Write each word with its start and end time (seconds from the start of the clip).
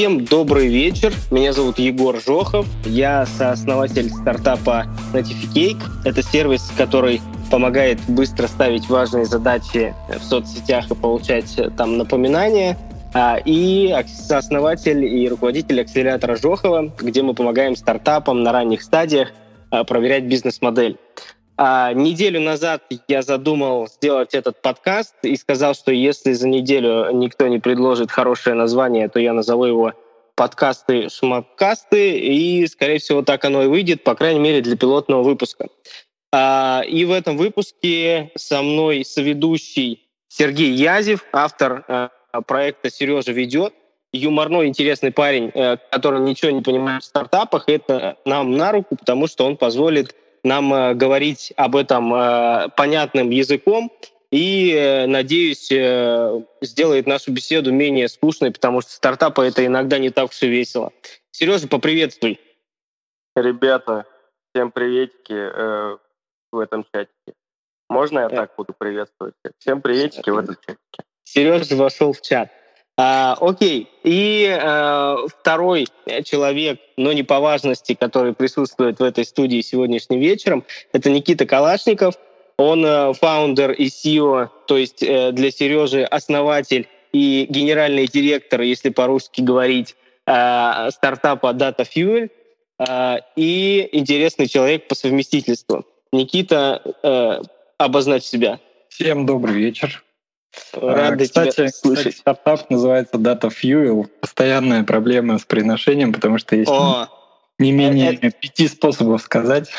Всем 0.00 0.24
добрый 0.24 0.66
вечер. 0.66 1.12
Меня 1.30 1.52
зовут 1.52 1.78
Егор 1.78 2.18
Жохов. 2.18 2.66
Я 2.86 3.26
сооснователь 3.26 4.08
стартапа 4.08 4.86
Notificake. 5.12 5.82
Это 6.06 6.22
сервис, 6.22 6.72
который 6.74 7.20
помогает 7.50 8.00
быстро 8.08 8.46
ставить 8.46 8.88
важные 8.88 9.26
задачи 9.26 9.94
в 10.08 10.22
соцсетях 10.22 10.90
и 10.90 10.94
получать 10.94 11.54
там 11.76 11.98
напоминания. 11.98 12.78
А, 13.12 13.36
и 13.44 13.94
сооснователь 14.06 15.04
и 15.04 15.28
руководитель 15.28 15.82
акселератора 15.82 16.36
Жохова, 16.36 16.94
где 16.98 17.20
мы 17.20 17.34
помогаем 17.34 17.76
стартапам 17.76 18.42
на 18.42 18.52
ранних 18.52 18.80
стадиях 18.80 19.32
а, 19.70 19.84
проверять 19.84 20.24
бизнес-модель. 20.24 20.96
А, 21.62 21.92
неделю 21.92 22.40
назад 22.40 22.84
я 23.06 23.20
задумал 23.20 23.86
сделать 23.86 24.32
этот 24.32 24.62
подкаст 24.62 25.14
и 25.20 25.36
сказал, 25.36 25.74
что 25.74 25.92
если 25.92 26.32
за 26.32 26.48
неделю 26.48 27.10
никто 27.12 27.48
не 27.48 27.58
предложит 27.58 28.10
хорошее 28.10 28.56
название, 28.56 29.10
то 29.10 29.20
я 29.20 29.34
назову 29.34 29.66
его 29.66 29.92
подкасты 30.36 31.10
шмаккасты, 31.10 32.18
и, 32.18 32.66
скорее 32.66 32.98
всего, 32.98 33.20
так 33.20 33.44
оно 33.44 33.64
и 33.64 33.66
выйдет, 33.66 34.04
по 34.04 34.14
крайней 34.14 34.40
мере, 34.40 34.62
для 34.62 34.74
пилотного 34.74 35.22
выпуска. 35.22 35.68
А, 36.32 36.80
и 36.88 37.04
в 37.04 37.12
этом 37.12 37.36
выпуске 37.36 38.30
со 38.36 38.62
мной 38.62 39.04
соведущий 39.04 40.08
Сергей 40.28 40.72
Язев, 40.72 41.26
автор 41.30 41.84
а, 41.88 42.40
проекта 42.46 42.88
«Сережа 42.88 43.32
ведет», 43.32 43.74
юморной, 44.14 44.66
интересный 44.66 45.12
парень, 45.12 45.52
а, 45.54 45.76
который 45.76 46.20
ничего 46.20 46.52
не 46.52 46.62
понимает 46.62 47.02
в 47.02 47.06
стартапах. 47.06 47.64
Это 47.66 48.16
нам 48.24 48.52
на 48.52 48.72
руку, 48.72 48.96
потому 48.96 49.26
что 49.26 49.44
он 49.44 49.58
позволит 49.58 50.16
нам 50.42 50.72
э, 50.72 50.94
говорить 50.94 51.52
об 51.56 51.76
этом 51.76 52.14
э, 52.14 52.68
понятным 52.76 53.30
языком 53.30 53.92
и, 54.30 54.72
э, 54.72 55.06
надеюсь, 55.06 55.66
сделает 56.60 57.06
нашу 57.06 57.32
беседу 57.32 57.72
менее 57.72 58.08
скучной, 58.08 58.50
потому 58.50 58.80
что 58.80 58.92
стартапы 58.92 59.44
это 59.44 59.64
иногда 59.64 59.98
не 59.98 60.10
так 60.10 60.30
и 60.40 60.46
весело. 60.46 60.92
Сережа, 61.30 61.68
поприветствуй. 61.68 62.38
Ребята, 63.36 64.06
всем 64.52 64.70
приветики 64.70 65.32
э, 65.32 65.96
в 66.52 66.58
этом 66.58 66.84
чатике. 66.92 67.34
Можно 67.88 68.20
я 68.20 68.28
так 68.28 68.52
буду 68.56 68.72
приветствовать? 68.76 69.34
Всем 69.58 69.80
приветики 69.80 70.30
в 70.30 70.38
этом 70.38 70.56
чатике. 70.56 71.04
Сережа 71.24 71.76
вошел 71.76 72.12
в 72.12 72.20
чат. 72.20 72.50
А, 73.02 73.34
окей. 73.40 73.88
И 74.04 74.46
а, 74.46 75.16
второй 75.26 75.86
человек, 76.22 76.78
но 76.98 77.14
не 77.14 77.22
по 77.22 77.40
важности, 77.40 77.94
который 77.94 78.34
присутствует 78.34 79.00
в 79.00 79.02
этой 79.02 79.24
студии 79.24 79.62
сегодняшним 79.62 80.20
вечером, 80.20 80.64
это 80.92 81.08
Никита 81.08 81.46
Калашников. 81.46 82.16
Он 82.58 82.84
а, 82.84 83.14
фаундер 83.14 83.70
и 83.72 83.86
CEO, 83.86 84.50
то 84.66 84.76
есть 84.76 85.00
для 85.00 85.50
Сережи 85.50 86.02
основатель 86.02 86.88
и 87.12 87.46
генеральный 87.48 88.06
директор, 88.06 88.60
если 88.60 88.90
по-русски 88.90 89.40
говорить, 89.40 89.96
стартапа 90.24 91.52
Data 91.54 91.84
Fuel 91.88 92.30
и 93.34 93.88
интересный 93.92 94.46
человек 94.46 94.86
по 94.86 94.94
совместительству. 94.94 95.84
Никита, 96.12 97.50
обозначь 97.78 98.24
себя. 98.24 98.60
Всем 98.90 99.26
добрый 99.26 99.54
вечер. 99.54 100.04
Рады 100.72 101.24
кстати, 101.24 101.54
тебя 101.54 101.68
слышать. 101.68 102.14
Кстати, 102.14 102.16
стартап 102.16 102.70
называется 102.70 103.16
Data 103.16 103.50
Fuel. 103.50 104.08
Постоянная 104.20 104.84
проблема 104.84 105.38
с 105.38 105.44
приношением, 105.44 106.12
потому 106.12 106.38
что 106.38 106.56
есть 106.56 106.70
О, 106.70 107.08
не 107.58 107.72
менее 107.72 108.14
это... 108.14 108.30
пяти 108.30 108.68
способов 108.68 109.22
сказать. 109.22 109.70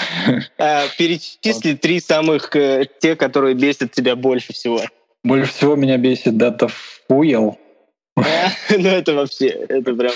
А, 0.57 0.83
перечисли 0.97 1.71
вот. 1.71 1.81
три 1.81 1.99
самых, 1.99 2.55
э, 2.55 2.85
те, 2.99 3.15
которые 3.15 3.55
бесят 3.55 3.91
тебя 3.91 4.15
больше 4.15 4.53
всего. 4.53 4.81
Больше 5.23 5.51
всего 5.51 5.75
меня 5.75 5.97
бесит 5.97 6.33
Data 6.33 6.71
Fuel. 7.09 7.55
ну 8.15 8.87
это 8.87 9.13
вообще, 9.13 9.47
это 9.47 9.93
прям 9.93 10.13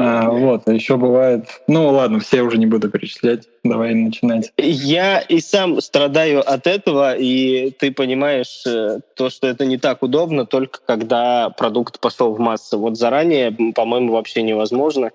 а, 0.00 0.30
вот, 0.30 0.62
а 0.66 0.72
еще 0.72 0.96
бывает... 0.96 1.46
Ну 1.66 1.88
ладно, 1.88 2.20
все 2.20 2.42
уже 2.42 2.56
не 2.56 2.66
буду 2.66 2.88
перечислять. 2.88 3.48
Давай 3.64 3.94
начинать. 3.94 4.52
Я 4.56 5.18
и 5.18 5.40
сам 5.40 5.80
страдаю 5.80 6.48
от 6.48 6.68
этого, 6.68 7.16
и 7.16 7.72
ты 7.72 7.90
понимаешь 7.90 8.62
э, 8.64 9.00
то, 9.16 9.28
что 9.28 9.48
это 9.48 9.66
не 9.66 9.76
так 9.76 10.04
удобно, 10.04 10.46
только 10.46 10.78
когда 10.86 11.50
продукт 11.50 11.98
пошел 11.98 12.32
в 12.32 12.38
массу. 12.38 12.78
Вот 12.78 12.96
заранее, 12.96 13.50
по-моему, 13.74 14.12
вообще 14.12 14.42
невозможно. 14.42 15.10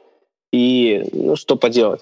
И 0.52 1.06
ну 1.14 1.38
что 1.38 1.56
поделать. 1.56 2.02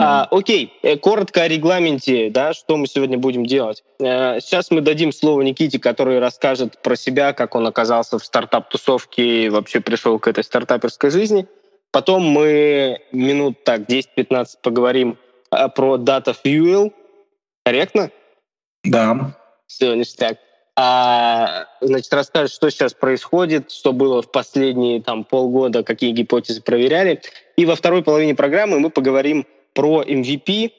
А, 0.00 0.28
окей, 0.30 0.72
э, 0.82 0.96
коротко 0.96 1.42
о 1.42 1.48
регламенте, 1.48 2.30
да, 2.30 2.52
что 2.52 2.76
мы 2.76 2.86
сегодня 2.86 3.18
будем 3.18 3.46
делать. 3.46 3.82
Э, 4.00 4.38
сейчас 4.40 4.70
мы 4.70 4.82
дадим 4.82 5.12
слово 5.12 5.40
Никите, 5.40 5.80
который 5.80 6.20
расскажет 6.20 6.80
про 6.82 6.94
себя, 6.94 7.32
как 7.32 7.56
он 7.56 7.66
оказался 7.66 8.18
в 8.18 8.24
стартап-тусовке 8.24 9.46
и 9.46 9.48
вообще 9.48 9.80
пришел 9.80 10.18
к 10.20 10.28
этой 10.28 10.44
стартаперской 10.44 11.10
жизни. 11.10 11.48
Потом 11.90 12.22
мы 12.22 13.00
минут 13.12 13.64
так 13.64 13.82
10-15 13.82 14.46
поговорим 14.62 15.18
а, 15.50 15.68
про 15.68 15.96
Data 15.96 16.36
Fuel. 16.44 16.92
Корректно? 17.64 18.10
Да. 18.84 19.36
Все, 19.66 19.94
ништяк. 19.94 20.38
А, 20.76 21.66
значит, 21.80 22.12
расскажешь, 22.12 22.54
что 22.54 22.70
сейчас 22.70 22.94
происходит, 22.94 23.72
что 23.72 23.92
было 23.92 24.22
в 24.22 24.30
последние 24.30 25.02
там, 25.02 25.24
полгода, 25.24 25.82
какие 25.82 26.12
гипотезы 26.12 26.62
проверяли. 26.62 27.20
И 27.56 27.66
во 27.66 27.74
второй 27.74 28.04
половине 28.04 28.36
программы 28.36 28.78
мы 28.78 28.90
поговорим 28.90 29.44
про 29.74 30.02
MVP, 30.02 30.70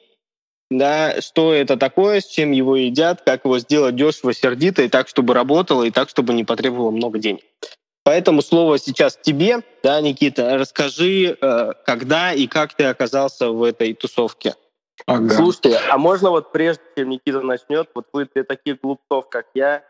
да, 0.70 1.20
что 1.20 1.52
это 1.52 1.76
такое, 1.76 2.20
с 2.20 2.26
чем 2.26 2.52
его 2.52 2.76
едят, 2.76 3.22
как 3.22 3.44
его 3.44 3.58
сделать 3.58 3.96
дешево, 3.96 4.32
сердито, 4.32 4.82
и 4.82 4.88
так, 4.88 5.08
чтобы 5.08 5.34
работало, 5.34 5.84
и 5.84 5.90
так, 5.90 6.08
чтобы 6.08 6.32
не 6.32 6.44
потребовало 6.44 6.90
много 6.90 7.18
денег. 7.18 7.42
Поэтому 8.04 8.42
слово 8.42 8.78
сейчас 8.78 9.16
тебе, 9.16 9.62
да, 9.82 10.00
Никита. 10.00 10.56
Расскажи, 10.58 11.36
э, 11.40 11.72
когда 11.84 12.32
и 12.32 12.46
как 12.46 12.74
ты 12.74 12.84
оказался 12.84 13.50
в 13.50 13.62
этой 13.62 13.94
тусовке. 13.94 14.54
Ага. 15.06 15.30
Слушайте, 15.30 15.78
а 15.90 15.98
можно 15.98 16.30
вот 16.30 16.52
прежде, 16.52 16.82
чем 16.96 17.10
Никита 17.10 17.40
начнет, 17.40 17.88
вот 17.94 18.06
вы 18.12 18.28
для 18.34 18.44
таких 18.44 18.80
глупцов, 18.80 19.28
как 19.28 19.46
я, 19.54 19.82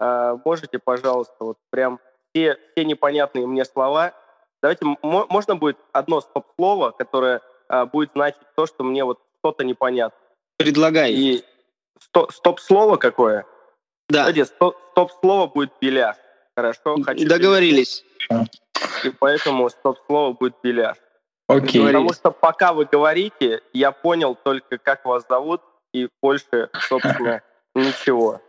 э, 0.00 0.38
можете, 0.44 0.78
пожалуйста, 0.78 1.34
вот 1.40 1.58
прям 1.70 2.00
все, 2.30 2.58
все 2.72 2.84
непонятные 2.84 3.46
мне 3.46 3.64
слова, 3.64 4.14
давайте, 4.62 4.84
можно 5.02 5.56
будет 5.56 5.78
одно 5.92 6.20
стоп-слово, 6.20 6.90
которое 6.90 7.40
э, 7.68 7.84
будет 7.86 8.10
значить 8.14 8.40
то, 8.56 8.66
что 8.66 8.84
мне 8.84 9.04
вот 9.04 9.20
что-то 9.38 9.64
непонятно. 9.64 10.18
Предлагай. 10.56 11.12
И 11.12 11.44
стоп-слово 12.30 12.96
какое? 12.96 13.46
Да. 14.08 14.20
Кстати, 14.20 14.44
стоп-слово 14.44 15.46
будет 15.48 15.72
«беляш». 15.80 16.16
Хорошо, 16.56 16.96
хочу... 17.02 17.26
Договорились. 17.26 18.04
И 19.02 19.10
поэтому 19.18 19.68
стоп-слово 19.70 20.32
будет 20.32 20.54
беляш. 20.62 20.96
Окей. 21.48 21.84
Потому 21.84 22.12
что 22.12 22.30
пока 22.30 22.72
вы 22.72 22.86
говорите, 22.86 23.60
я 23.72 23.92
понял 23.92 24.34
только, 24.34 24.78
как 24.78 25.04
вас 25.04 25.24
зовут, 25.28 25.60
и 25.92 26.08
больше, 26.22 26.70
собственно, 26.88 27.42
ничего. 27.74 28.40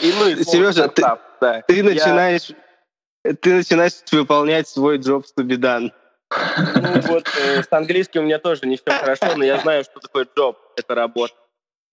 И, 0.00 0.12
ну, 0.18 0.28
и 0.28 0.44
Сережа, 0.44 0.88
ты, 0.88 1.02
да. 1.40 1.62
ты 1.66 1.82
начинаешь... 1.82 2.50
Ты 3.40 3.54
начинаешь 3.54 3.94
выполнять 4.12 4.68
свой 4.68 4.98
job 4.98 5.24
to 5.38 5.44
be 5.44 5.56
done. 5.56 5.90
Ну 6.76 7.00
вот, 7.08 7.26
э, 7.38 7.62
с 7.62 7.68
английским 7.70 8.22
у 8.22 8.24
меня 8.24 8.38
тоже 8.38 8.66
не 8.66 8.76
все 8.76 8.90
хорошо, 8.90 9.36
но 9.36 9.44
я 9.44 9.58
знаю, 9.60 9.84
что 9.84 10.00
такое 10.00 10.26
job, 10.36 10.56
это 10.76 10.94
работа. 10.94 11.34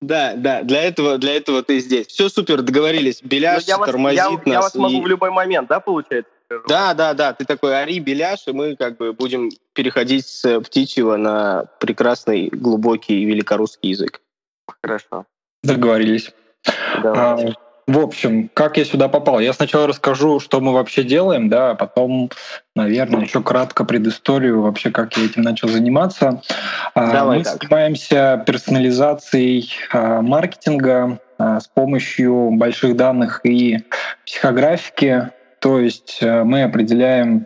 Да, 0.01 0.33
да, 0.35 0.63
для 0.63 0.81
этого, 0.83 1.19
для 1.19 1.35
этого 1.35 1.61
ты 1.61 1.79
здесь. 1.79 2.07
Все 2.07 2.27
супер, 2.27 2.63
договорились. 2.63 3.21
Беляш 3.21 3.63
я 3.65 3.77
тормозит 3.77 4.19
вас, 4.19 4.31
я, 4.31 4.37
нас. 4.37 4.45
Я 4.45 4.61
вас 4.61 4.75
могу 4.75 4.97
и... 4.97 5.01
в 5.01 5.07
любой 5.07 5.29
момент, 5.29 5.69
да, 5.69 5.79
получается? 5.79 6.31
Да, 6.67 6.93
да, 6.93 7.13
да. 7.13 7.33
Ты 7.33 7.45
такой 7.45 7.79
ори, 7.79 7.99
беляш, 7.99 8.47
и 8.47 8.51
мы 8.51 8.75
как 8.75 8.97
бы 8.97 9.13
будем 9.13 9.51
переходить 9.73 10.25
с 10.25 10.59
птичьего 10.61 11.17
на 11.17 11.65
прекрасный, 11.79 12.49
глубокий 12.49 13.23
великорусский 13.25 13.91
язык. 13.91 14.21
Хорошо. 14.81 15.25
Договорились. 15.63 16.31
Давайте. 17.01 17.55
А, 17.57 17.70
в 17.91 17.99
общем, 17.99 18.49
как 18.53 18.77
я 18.77 18.85
сюда 18.85 19.07
попал? 19.07 19.39
Я 19.39 19.53
сначала 19.53 19.87
расскажу, 19.87 20.39
что 20.39 20.61
мы 20.61 20.73
вообще 20.73 21.03
делаем, 21.03 21.49
да, 21.49 21.71
а 21.71 21.75
потом, 21.75 22.29
наверное, 22.75 23.21
еще 23.21 23.41
кратко 23.41 23.83
предысторию 23.83 24.61
вообще, 24.61 24.91
как 24.91 25.15
я 25.17 25.25
этим 25.25 25.41
начал 25.41 25.67
заниматься. 25.67 26.41
А, 26.93 27.11
Давай 27.11 27.39
мы 27.39 27.43
так. 27.43 27.61
занимаемся 27.61 28.43
персонализацией 28.45 29.69
а, 29.91 30.21
маркетинга 30.21 31.19
с 31.37 31.67
помощью 31.67 32.51
больших 32.51 32.95
данных 32.95 33.41
и 33.43 33.79
психографики 34.25 35.31
то 35.61 35.79
есть 35.79 36.17
э, 36.21 36.43
мы 36.43 36.63
определяем 36.63 37.45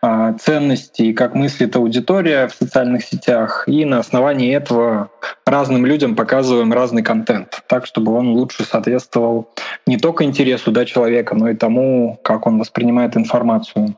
а, 0.00 0.32
ценности 0.32 1.02
и 1.02 1.12
как 1.12 1.34
мыслит 1.34 1.76
аудитория 1.76 2.48
в 2.48 2.54
социальных 2.54 3.04
сетях, 3.04 3.64
и 3.66 3.84
на 3.84 3.98
основании 3.98 4.54
этого 4.54 5.10
разным 5.44 5.84
людям 5.84 6.16
показываем 6.16 6.72
разный 6.72 7.02
контент, 7.02 7.62
так 7.66 7.84
чтобы 7.84 8.12
он 8.14 8.30
лучше 8.30 8.64
соответствовал 8.64 9.50
не 9.86 9.98
только 9.98 10.24
интересу 10.24 10.72
да, 10.72 10.86
человека, 10.86 11.34
но 11.34 11.50
и 11.50 11.54
тому, 11.54 12.18
как 12.22 12.46
он 12.46 12.58
воспринимает 12.58 13.14
информацию. 13.16 13.94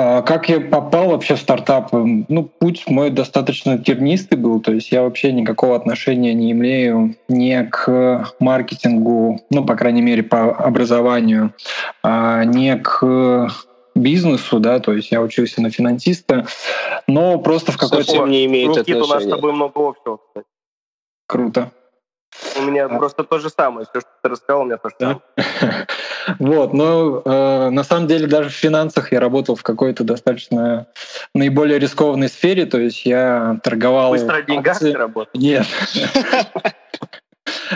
А, 0.00 0.22
как 0.22 0.48
я 0.48 0.60
попал 0.60 1.08
вообще 1.08 1.34
в 1.34 1.40
стартап? 1.40 1.88
Ну, 1.92 2.44
путь 2.44 2.84
мой 2.86 3.10
достаточно 3.10 3.78
тернистый 3.78 4.38
был, 4.38 4.60
то 4.60 4.72
есть 4.72 4.92
я 4.92 5.02
вообще 5.02 5.32
никакого 5.32 5.74
отношения 5.74 6.34
не 6.34 6.52
имею 6.52 7.16
ни 7.28 7.68
к 7.68 8.28
маркетингу, 8.38 9.40
ну, 9.50 9.64
по 9.64 9.74
крайней 9.74 10.02
мере, 10.02 10.22
по 10.22 10.52
образованию, 10.52 11.52
а, 12.10 12.44
ни 12.44 12.74
к 12.74 13.50
бизнесу, 13.94 14.60
да, 14.60 14.80
то 14.80 14.94
есть 14.94 15.10
я 15.10 15.20
учился 15.20 15.60
на 15.60 15.70
финансиста, 15.70 16.46
но 17.06 17.38
просто 17.38 17.72
в 17.72 17.76
какой-то... 17.76 18.04
Совсем 18.04 18.30
не 18.30 18.46
имеет 18.46 18.70
Никита, 18.70 18.80
отношения. 18.80 19.04
у 19.04 19.14
нас 19.14 19.24
с 19.24 19.28
тобой 19.28 19.52
много 19.52 19.88
общего, 19.88 20.16
кстати. 20.16 20.46
Круто. 21.26 21.70
У 22.58 22.62
меня 22.62 22.86
а. 22.86 22.88
просто 22.88 23.24
то 23.24 23.38
же 23.38 23.50
самое. 23.50 23.86
Все, 23.90 24.00
что 24.00 24.10
ты 24.22 24.28
рассказал, 24.30 24.62
у 24.62 24.64
меня 24.64 24.78
то 24.78 24.88
же 24.88 24.94
самое. 24.98 25.20
Вот, 26.38 26.74
но 26.74 27.22
э, 27.24 27.70
на 27.70 27.82
самом 27.84 28.06
деле 28.06 28.26
даже 28.26 28.50
в 28.50 28.52
финансах 28.52 29.12
я 29.12 29.20
работал 29.20 29.56
в 29.56 29.62
какой-то 29.62 30.04
достаточно 30.04 30.86
наиболее 31.34 31.78
рискованной 31.78 32.28
сфере, 32.28 32.66
то 32.66 32.78
есть 32.78 33.06
я 33.06 33.58
торговал... 33.64 34.10
Быстро 34.10 34.36
о 34.36 34.42
деньгах 34.42 34.78
ты 34.78 34.92
работал? 34.92 35.40
Нет. 35.40 35.66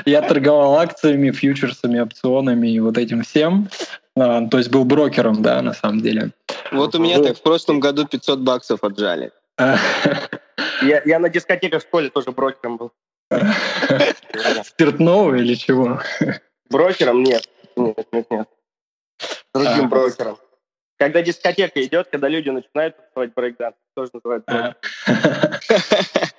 Я 0.04 0.22
торговал 0.22 0.76
акциями, 0.78 1.30
фьючерсами, 1.30 2.00
опционами 2.00 2.68
и 2.68 2.80
вот 2.80 2.98
этим 2.98 3.22
всем. 3.22 3.68
А, 4.16 4.46
то 4.46 4.58
есть 4.58 4.70
был 4.70 4.84
брокером, 4.84 5.42
да, 5.42 5.62
на 5.62 5.72
самом 5.72 6.00
деле. 6.00 6.30
Вот 6.70 6.94
у 6.94 6.98
меня 6.98 7.22
так 7.22 7.36
в 7.36 7.42
прошлом 7.42 7.80
году 7.80 8.06
500 8.06 8.40
баксов 8.40 8.84
отжали. 8.84 9.32
Я, 10.82 11.00
я 11.04 11.18
на 11.20 11.28
дискотеках 11.28 11.82
в 11.82 11.86
школе 11.86 12.10
тоже 12.10 12.32
брокером 12.32 12.76
был. 12.76 12.92
Спиртного 14.64 15.36
или 15.36 15.54
чего? 15.54 16.00
Брокером 16.70 17.22
нет. 17.22 17.48
Нет, 17.76 18.06
нет, 18.12 18.26
нет. 18.30 18.48
Другим 19.54 19.84
а. 19.84 19.88
брокером. 19.88 20.38
Когда 20.98 21.22
дискотека 21.22 21.82
идет, 21.84 22.08
когда 22.10 22.28
люди 22.28 22.50
начинают 22.50 22.96
танцевать 22.96 23.34
брейкданс, 23.34 23.76
тоже 23.94 24.10
называют 24.12 24.44
брокером. 24.44 24.74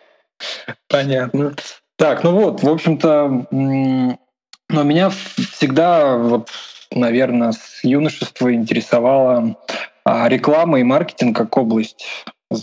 Понятно. 0.88 1.56
Так, 1.98 2.24
ну 2.24 2.32
вот, 2.32 2.64
в 2.64 2.70
общем-то, 2.70 3.48
но 3.52 4.84
меня 4.84 5.10
всегда, 5.10 6.18
вот, 6.18 6.50
наверное, 6.92 7.52
с 7.52 7.84
юношества 7.84 8.54
интересовала 8.54 9.56
а, 10.04 10.28
реклама 10.28 10.80
и 10.80 10.84
маркетинг 10.84 11.38
как 11.38 11.56
область 11.58 12.06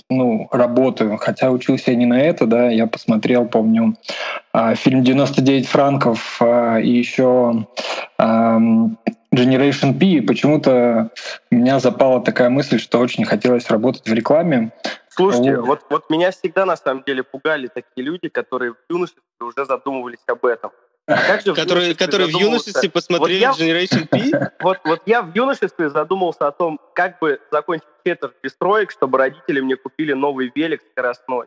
ну, 0.08 0.48
работы, 0.52 1.16
хотя 1.18 1.50
учился 1.50 1.90
я 1.90 1.96
не 1.96 2.06
на 2.06 2.20
это, 2.20 2.46
да, 2.46 2.70
я 2.70 2.86
посмотрел, 2.86 3.46
помню, 3.46 3.96
а, 4.52 4.74
фильм 4.74 5.02
«99 5.02 5.64
франков» 5.64 6.40
а, 6.40 6.78
и 6.78 6.90
еще 6.90 7.66
Generation 9.32 9.98
P, 9.98 10.06
и 10.06 10.20
почему-то 10.20 11.10
у 11.50 11.54
меня 11.54 11.78
запала 11.78 12.20
такая 12.20 12.50
мысль, 12.50 12.78
что 12.78 12.98
очень 12.98 13.24
хотелось 13.24 13.70
работать 13.70 14.08
в 14.08 14.12
рекламе. 14.12 14.72
Слушайте, 15.20 15.56
вот, 15.56 15.66
вот, 15.66 15.80
вот 15.90 16.10
меня 16.10 16.30
всегда 16.30 16.64
на 16.64 16.76
самом 16.76 17.04
деле 17.04 17.22
пугали 17.22 17.66
такие 17.66 18.04
люди, 18.04 18.28
которые 18.28 18.72
в 18.72 18.76
юношестве 18.88 19.22
уже 19.40 19.64
задумывались 19.66 20.18
об 20.26 20.44
этом. 20.46 20.72
А 21.06 21.16
как 21.26 21.42
же 21.42 21.54
которые, 21.54 21.94
которые 21.94 22.28
в 22.28 22.38
юношестве 22.38 22.88
посмотрели 22.88 23.46
вот 23.46 23.58
я, 23.58 23.66
Generation 23.66 24.06
P? 24.06 24.52
Вот, 24.60 24.78
вот 24.84 25.02
я 25.06 25.22
в 25.22 25.34
юношестве 25.34 25.90
задумался 25.90 26.46
о 26.46 26.52
том, 26.52 26.80
как 26.94 27.18
бы 27.18 27.40
закончить 27.50 27.86
четверть 28.06 28.34
без 28.42 28.54
троек, 28.54 28.90
чтобы 28.90 29.18
родители 29.18 29.60
мне 29.60 29.76
купили 29.76 30.12
новый 30.12 30.52
велик 30.54 30.82
скоростной. 30.92 31.46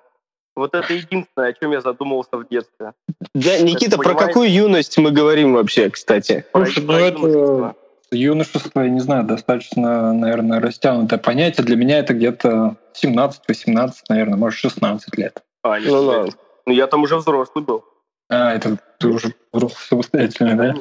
Вот 0.56 0.76
это 0.76 0.94
единственное, 0.94 1.50
о 1.50 1.54
чем 1.54 1.72
я 1.72 1.82
задумывался 1.82 2.38
в 2.38 2.48
детстве. 2.48 2.94
Да, 3.34 3.60
Никита, 3.60 3.98
про 3.98 4.14
какую 4.14 4.52
юность 4.52 4.98
мы 4.98 5.12
говорим 5.12 5.54
вообще, 5.54 5.90
кстати? 5.90 6.46
Слушай, 6.52 6.84
ну 6.84 6.94
это 6.94 7.76
юношество, 8.16 8.82
я 8.82 8.90
не 8.90 9.00
знаю, 9.00 9.24
достаточно, 9.24 10.14
наверное, 10.14 10.60
растянутое 10.60 11.20
понятие. 11.20 11.66
Для 11.66 11.76
меня 11.76 12.00
это 12.00 12.14
где-то 12.14 12.78
17-18, 13.02 13.92
наверное, 14.10 14.38
может, 14.38 14.60
16 14.60 15.18
лет. 15.18 15.44
А, 15.64 15.80
ну, 15.80 16.12
да. 16.12 16.26
ну, 16.66 16.74
я 16.74 16.88
там 16.88 17.04
уже 17.04 17.18
взрослый 17.18 17.64
был. 17.64 17.84
А, 18.30 18.54
это 18.54 18.78
ты 19.00 19.08
уже 19.08 19.34
взрослый 19.52 19.82
самостоятельный, 19.88 20.56
да? 20.56 20.74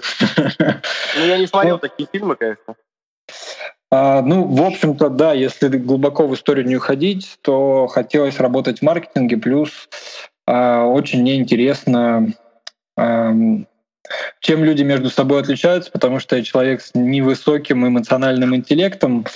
Ну, 1.19 1.25
я 1.27 1.39
не 1.39 1.47
смотрел 1.47 1.79
такие 1.79 2.09
фильмы, 2.11 2.37
конечно. 2.37 2.75
А, 3.91 4.23
ну, 4.23 4.45
в 4.45 4.63
общем-то, 4.63 5.11
да, 5.11 5.35
если 5.35 5.69
глубоко 5.77 6.27
в 6.27 6.35
историю 6.35 6.67
не 6.67 6.77
уходить, 6.77 7.39
то 7.43 7.87
хотелось 7.89 8.41
работать 8.41 8.79
в 8.79 8.83
маркетинге, 8.83 9.37
плюс 9.37 9.89
а, 10.47 10.85
очень 10.85 11.23
неинтересно 11.23 12.29
а, 12.97 13.33
чем 14.41 14.65
люди 14.65 14.83
между 14.83 15.11
собой 15.11 15.41
отличаются, 15.41 15.91
потому 15.91 16.21
что 16.21 16.37
я 16.37 16.43
человек 16.43 16.81
с 16.81 16.93
невысоким 16.95 17.87
эмоциональным 17.87 18.55
интеллектом, 18.55 19.27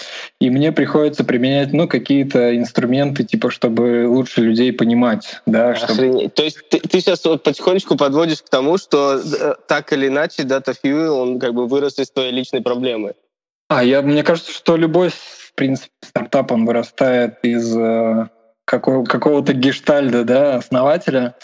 и 0.40 0.50
мне 0.50 0.72
приходится 0.72 1.24
применять 1.24 1.72
ну, 1.72 1.88
какие-то 1.88 2.56
инструменты, 2.56 3.24
типа, 3.24 3.50
чтобы 3.50 4.06
лучше 4.08 4.40
людей 4.40 4.72
понимать. 4.72 5.40
Да, 5.46 5.74
чтобы... 5.74 6.28
То 6.28 6.42
есть 6.42 6.68
ты, 6.68 6.80
ты 6.80 7.00
сейчас 7.00 7.24
вот 7.24 7.42
потихонечку 7.42 7.96
подводишь 7.96 8.42
к 8.42 8.48
тому, 8.48 8.78
что 8.78 9.18
э, 9.18 9.54
так 9.68 9.92
или 9.92 10.08
иначе 10.08 10.42
Data 10.42 10.74
Fuel, 10.82 11.08
он 11.08 11.38
как 11.38 11.54
бы 11.54 11.66
вырос 11.66 11.98
из 11.98 12.10
твоей 12.10 12.32
личной 12.32 12.62
проблемы. 12.62 13.14
А, 13.68 13.82
я, 13.82 14.02
мне 14.02 14.22
кажется, 14.22 14.52
что 14.52 14.76
любой, 14.76 15.10
в 15.10 15.52
принципе, 15.54 15.90
стартап, 16.02 16.52
он 16.52 16.66
вырастает 16.66 17.38
из 17.42 17.76
э, 17.76 18.28
какого, 18.64 19.04
какого-то 19.04 19.54
гештальда, 19.54 20.24
да, 20.24 20.56
основателя, 20.56 21.34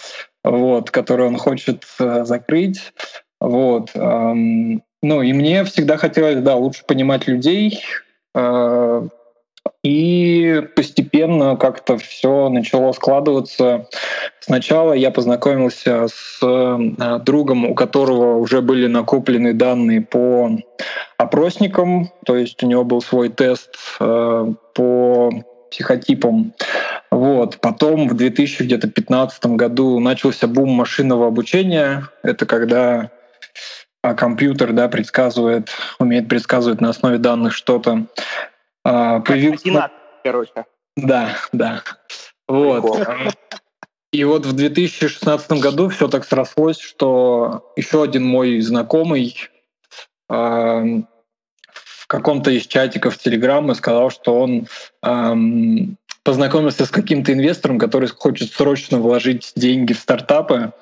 вот, 0.44 0.90
который 0.90 1.26
он 1.26 1.38
хочет 1.38 1.84
э, 1.98 2.24
закрыть. 2.24 2.92
Вот. 3.42 3.90
Ну, 5.02 5.20
и 5.20 5.32
мне 5.32 5.64
всегда 5.64 5.96
хотелось, 5.96 6.40
да, 6.42 6.54
лучше 6.54 6.84
понимать 6.86 7.26
людей, 7.26 7.82
э, 8.36 9.08
и 9.82 10.62
постепенно 10.76 11.56
как-то 11.56 11.98
все 11.98 12.48
начало 12.48 12.92
складываться. 12.92 13.88
Сначала 14.38 14.92
я 14.92 15.10
познакомился 15.10 16.06
с 16.06 16.38
э, 16.40 17.18
другом, 17.24 17.64
у 17.64 17.74
которого 17.74 18.36
уже 18.36 18.62
были 18.62 18.86
накоплены 18.86 19.54
данные 19.54 20.02
по 20.02 20.50
опросникам, 21.16 22.10
то 22.24 22.36
есть 22.36 22.62
у 22.62 22.68
него 22.68 22.84
был 22.84 23.02
свой 23.02 23.28
тест 23.28 23.74
э, 23.98 24.54
по 24.74 25.30
психотипам. 25.72 26.54
Вот. 27.10 27.58
Потом 27.60 28.08
в 28.08 28.14
2015 28.14 29.46
году 29.46 29.98
начался 29.98 30.46
бум 30.46 30.70
машинного 30.70 31.26
обучения. 31.26 32.08
Это 32.22 32.46
когда 32.46 33.10
а, 34.02 34.14
компьютер 34.14 34.72
да, 34.72 34.88
предсказывает, 34.88 35.70
умеет 35.98 36.28
предсказывать 36.28 36.80
на 36.80 36.90
основе 36.90 37.18
данных 37.18 37.54
что-то. 37.54 38.06
А, 38.84 39.20
появился... 39.20 39.64
Координат, 39.64 39.92
короче. 40.24 40.64
Да, 40.96 41.36
да. 41.52 41.82
Вот. 42.48 43.06
И 44.12 44.24
вот 44.24 44.44
в 44.44 44.52
2016 44.52 45.52
году 45.52 45.88
все 45.88 46.06
так 46.06 46.24
срослось, 46.24 46.78
что 46.78 47.72
еще 47.76 48.02
один 48.02 48.24
мой 48.24 48.60
знакомый 48.60 49.34
э, 50.28 50.34
в 50.34 52.06
каком-то 52.08 52.50
из 52.50 52.66
чатиков 52.66 53.16
Телеграма 53.16 53.72
сказал, 53.74 54.10
что 54.10 54.38
он 54.38 54.66
э, 55.02 55.34
познакомился 56.24 56.84
с 56.84 56.90
каким-то 56.90 57.32
инвестором, 57.32 57.78
который 57.78 58.08
хочет 58.08 58.52
срочно 58.52 58.98
вложить 58.98 59.52
деньги 59.56 59.94
в 59.94 59.98
стартапы. 59.98 60.72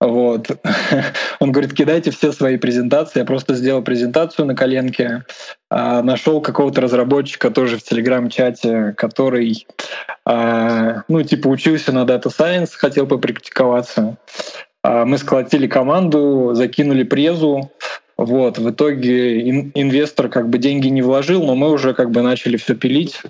Вот. 0.00 0.48
Он 1.40 1.52
говорит, 1.52 1.74
кидайте 1.74 2.10
все 2.10 2.32
свои 2.32 2.56
презентации. 2.56 3.20
Я 3.20 3.24
просто 3.24 3.54
сделал 3.54 3.82
презентацию 3.82 4.46
на 4.46 4.54
коленке, 4.54 5.24
а, 5.70 6.02
нашел 6.02 6.40
какого-то 6.40 6.80
разработчика 6.80 7.50
тоже 7.50 7.78
в 7.78 7.82
телеграм-чате, 7.82 8.94
который, 8.96 9.66
а, 10.24 11.02
ну, 11.08 11.22
типа, 11.22 11.48
учился 11.48 11.92
на 11.92 12.04
Data 12.04 12.26
Science, 12.26 12.70
хотел 12.74 13.06
попрактиковаться. 13.06 14.16
А, 14.84 15.04
мы 15.04 15.18
сколотили 15.18 15.66
команду, 15.66 16.50
закинули 16.54 17.02
презу, 17.02 17.72
вот, 18.16 18.58
в 18.58 18.70
итоге 18.70 19.48
ин- 19.48 19.72
инвестор 19.74 20.28
как 20.28 20.48
бы 20.48 20.58
деньги 20.58 20.88
не 20.88 21.02
вложил, 21.02 21.44
но 21.44 21.54
мы 21.54 21.70
уже 21.70 21.94
как 21.94 22.10
бы 22.10 22.22
начали 22.22 22.56
все 22.56 22.74
пилить. 22.74 23.20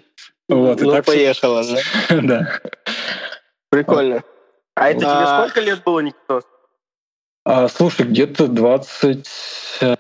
Вот, 0.49 0.81
ну, 0.81 0.91
и 0.91 0.95
так 0.95 1.05
поехало, 1.05 1.63
да? 1.63 2.21
да. 2.23 2.61
Прикольно. 3.71 4.23
А 4.75 4.91
это 4.91 5.01
тебе 5.01 5.27
сколько 5.27 5.61
лет 5.61 5.83
было, 5.85 6.01
Никитос? 6.01 6.45
А, 7.51 7.67
слушай, 7.69 8.05
где-то 8.05 8.45
24-25. 8.45 9.97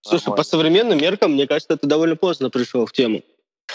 Слушай, 0.00 0.34
по 0.34 0.42
современным 0.42 0.98
меркам, 0.98 1.34
мне 1.34 1.46
кажется, 1.46 1.76
ты 1.76 1.86
довольно 1.86 2.16
поздно 2.16 2.50
пришел 2.50 2.86
в 2.86 2.92
тему. 2.92 3.22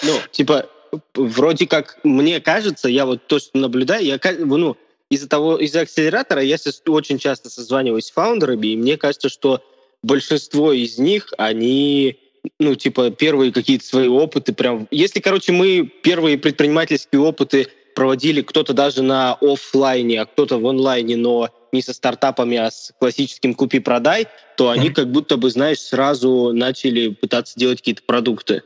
Ну, 0.03 0.11
типа, 0.31 0.65
вроде 1.13 1.65
как, 1.65 1.99
мне 2.03 2.41
кажется, 2.41 2.89
я 2.89 3.05
вот 3.05 3.27
то, 3.27 3.39
что 3.39 3.57
наблюдаю, 3.57 4.03
я, 4.03 4.19
ну, 4.39 4.75
из-за 5.09 5.29
того, 5.29 5.55
из-за 5.55 5.79
акселератора 5.81 6.41
я 6.41 6.57
очень 6.87 7.17
часто 7.17 7.49
созваниваюсь 7.49 8.07
с 8.07 8.11
фаундерами, 8.11 8.67
и 8.67 8.75
мне 8.75 8.97
кажется, 8.97 9.29
что 9.29 9.63
большинство 10.03 10.73
из 10.73 10.97
них, 10.97 11.31
они, 11.37 12.19
ну, 12.59 12.75
типа, 12.75 13.09
первые 13.11 13.53
какие-то 13.53 13.85
свои 13.85 14.09
опыты 14.09 14.51
прям... 14.51 14.89
Если, 14.91 15.21
короче, 15.21 15.53
мы 15.53 15.89
первые 16.03 16.37
предпринимательские 16.37 17.21
опыты 17.21 17.69
проводили 17.97 18.43
кто-то 18.43 18.73
даже 18.73 19.01
на 19.01 19.39
офлайне, 19.41 20.21
а 20.21 20.27
кто-то 20.27 20.59
в 20.59 20.67
онлайне, 20.67 21.17
но 21.17 21.49
не 21.71 21.81
со 21.81 21.93
стартапами, 21.93 22.55
а 22.55 22.69
с 22.69 22.93
классическим 22.99 23.55
купи-продай, 23.55 24.27
то 24.55 24.69
они 24.69 24.91
как 24.91 25.11
будто 25.11 25.35
бы, 25.35 25.49
знаешь, 25.49 25.79
сразу 25.79 26.51
начали 26.53 27.07
пытаться 27.07 27.59
делать 27.59 27.79
какие-то 27.79 28.03
продукты. 28.05 28.61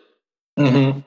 Угу. 0.58 1.04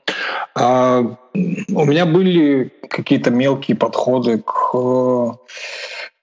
А, 0.55 1.01
у 1.35 1.85
меня 1.85 2.07
были 2.07 2.73
какие-то 2.89 3.29
мелкие 3.29 3.77
подходы 3.77 4.39
к 4.39 4.71
э, 4.73 5.27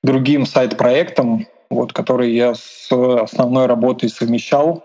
другим 0.03 0.45
сайт-проектам, 0.45 1.47
вот, 1.71 1.93
которые 1.93 2.35
я 2.35 2.57
с 2.57 2.89
основной 2.91 3.67
работой 3.67 4.09
совмещал. 4.09 4.83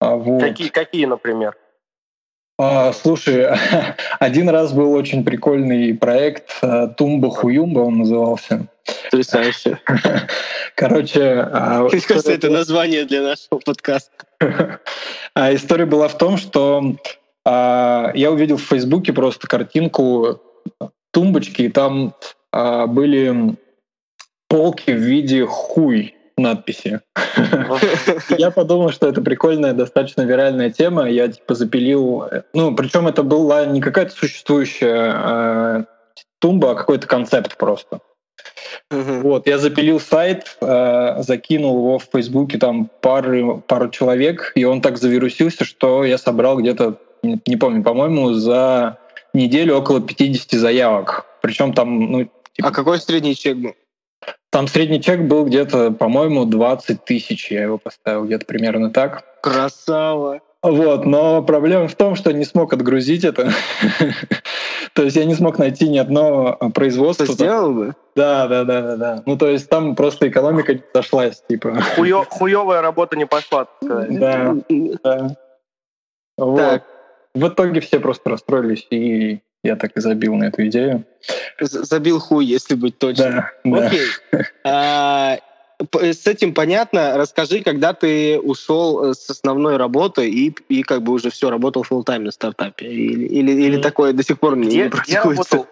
А, 0.00 0.16
вот. 0.16 0.40
Какие, 0.40 0.68
какие, 0.68 1.04
например? 1.04 1.58
А, 2.58 2.92
слушай, 2.92 3.48
один 4.20 4.48
раз 4.48 4.72
был 4.72 4.92
очень 4.92 5.24
прикольный 5.24 5.94
проект 5.94 6.58
э, 6.62 6.88
Тумба 6.96 7.30
Хуюмба, 7.30 7.80
он 7.80 7.98
назывался. 7.98 8.68
Потрясающе. 9.04 9.80
Короче... 10.76 11.48
А, 11.50 11.82
Мне 11.82 12.00
кажется, 12.00 12.32
это 12.32 12.50
название 12.50 13.04
для 13.04 13.22
нашего 13.22 13.58
подкаста. 13.58 14.12
А 15.34 15.54
история 15.54 15.86
была 15.86 16.08
в 16.08 16.18
том, 16.18 16.36
что 16.36 16.96
я 17.46 18.28
увидел 18.30 18.58
в 18.58 18.64
Фейсбуке 18.64 19.14
просто 19.14 19.48
картинку 19.48 20.42
тумбочки, 21.10 21.62
и 21.62 21.68
там 21.70 22.14
были 22.52 23.56
полки 24.48 24.90
в 24.90 24.98
виде 24.98 25.46
хуй 25.46 26.14
надписи. 26.42 27.00
Я 28.38 28.50
подумал, 28.50 28.90
что 28.90 29.08
это 29.08 29.20
прикольная, 29.20 29.72
достаточно 29.72 30.22
виральная 30.22 30.70
тема. 30.70 31.08
Я 31.08 31.28
типа 31.28 31.54
запилил... 31.54 32.24
Ну, 32.52 32.74
причем 32.74 33.08
это 33.08 33.22
была 33.22 33.64
не 33.66 33.80
какая-то 33.80 34.12
существующая 34.12 35.14
э, 35.14 35.84
тумба, 36.38 36.72
а 36.72 36.74
какой-то 36.74 37.06
концепт 37.06 37.56
просто. 37.56 38.00
Вот, 38.90 39.46
я 39.46 39.58
запилил 39.58 40.00
сайт, 40.00 40.56
э, 40.60 41.22
закинул 41.22 41.78
его 41.78 41.98
в 41.98 42.08
Фейсбуке 42.12 42.58
там 42.58 42.90
пары, 43.00 43.58
пару 43.66 43.88
человек, 43.88 44.52
и 44.54 44.64
он 44.64 44.82
так 44.82 44.98
завирусился, 44.98 45.64
что 45.64 46.04
я 46.04 46.18
собрал 46.18 46.58
где-то, 46.58 46.98
не, 47.22 47.40
не 47.46 47.56
помню, 47.56 47.82
по-моему, 47.82 48.32
за 48.32 48.98
неделю 49.32 49.76
около 49.76 50.00
50 50.00 50.60
заявок. 50.60 51.24
Причем 51.40 51.72
там, 51.72 51.98
ну... 52.10 52.28
Типа, 52.52 52.68
а 52.68 52.70
какой 52.70 52.98
средний 52.98 53.34
чек 53.34 53.56
был? 53.56 53.74
Там 54.50 54.68
средний 54.68 55.00
чек 55.00 55.22
был 55.22 55.46
где-то, 55.46 55.92
по-моему, 55.92 56.44
20 56.44 57.04
тысяч. 57.04 57.50
Я 57.50 57.62
его 57.62 57.78
поставил 57.78 58.24
где-то 58.24 58.44
примерно 58.46 58.90
так. 58.90 59.24
Красава! 59.42 60.40
Вот, 60.62 61.06
но 61.06 61.42
проблема 61.42 61.88
в 61.88 61.96
том, 61.96 62.14
что 62.14 62.32
не 62.32 62.44
смог 62.44 62.72
отгрузить 62.72 63.24
это. 63.24 63.50
то 64.94 65.02
есть 65.02 65.16
я 65.16 65.24
не 65.24 65.34
смог 65.34 65.58
найти 65.58 65.88
ни 65.88 65.98
одно 65.98 66.56
производство. 66.72 67.26
Ты 67.26 67.32
сделал 67.32 67.72
бы? 67.72 67.94
Да, 68.14 68.46
да, 68.46 68.62
да, 68.62 68.80
да, 68.82 68.96
да. 68.96 69.22
Ну, 69.26 69.36
то 69.36 69.48
есть 69.48 69.68
там 69.68 69.96
просто 69.96 70.28
экономика 70.28 70.74
не 70.74 70.82
сошлась, 70.94 71.42
типа. 71.48 71.80
Хуё, 71.96 72.24
хуёвая 72.28 72.80
работа 72.80 73.16
не 73.16 73.26
пошла. 73.26 73.66
Да, 73.80 74.54
да. 75.02 75.36
Вот. 76.38 76.82
В 77.34 77.48
итоге 77.48 77.80
все 77.80 78.00
просто 78.00 78.30
расстроились 78.30 78.86
и 78.90 79.40
я 79.62 79.76
так 79.76 79.96
и 79.96 80.00
забил 80.00 80.34
на 80.34 80.44
эту 80.44 80.66
идею. 80.66 81.04
Забил 81.60 82.18
хуй, 82.18 82.44
если 82.44 82.74
быть 82.74 82.98
точным. 82.98 83.44
Да, 83.64 83.86
Окей. 83.86 84.06
Да. 84.32 84.46
А, 84.64 85.38
с 85.92 86.26
этим 86.26 86.54
понятно. 86.54 87.16
Расскажи, 87.16 87.60
когда 87.60 87.92
ты 87.92 88.38
ушел 88.38 89.10
э, 89.10 89.14
с 89.14 89.28
основной 89.30 89.76
работы 89.76 90.28
и, 90.28 90.54
и 90.68 90.82
как 90.82 91.02
бы 91.02 91.12
уже 91.12 91.30
все, 91.30 91.50
работал 91.50 91.84
full 91.88 92.04
тайм 92.04 92.24
на 92.24 92.30
стартапе? 92.30 92.86
Или, 92.86 93.26
или, 93.26 93.52
или 93.52 93.80
такое 93.80 94.12
до 94.12 94.22
сих 94.22 94.38
пор 94.38 94.56
не, 94.56 94.66
где, 94.66 94.84
не 94.84 94.90
практикуется? 94.90 95.66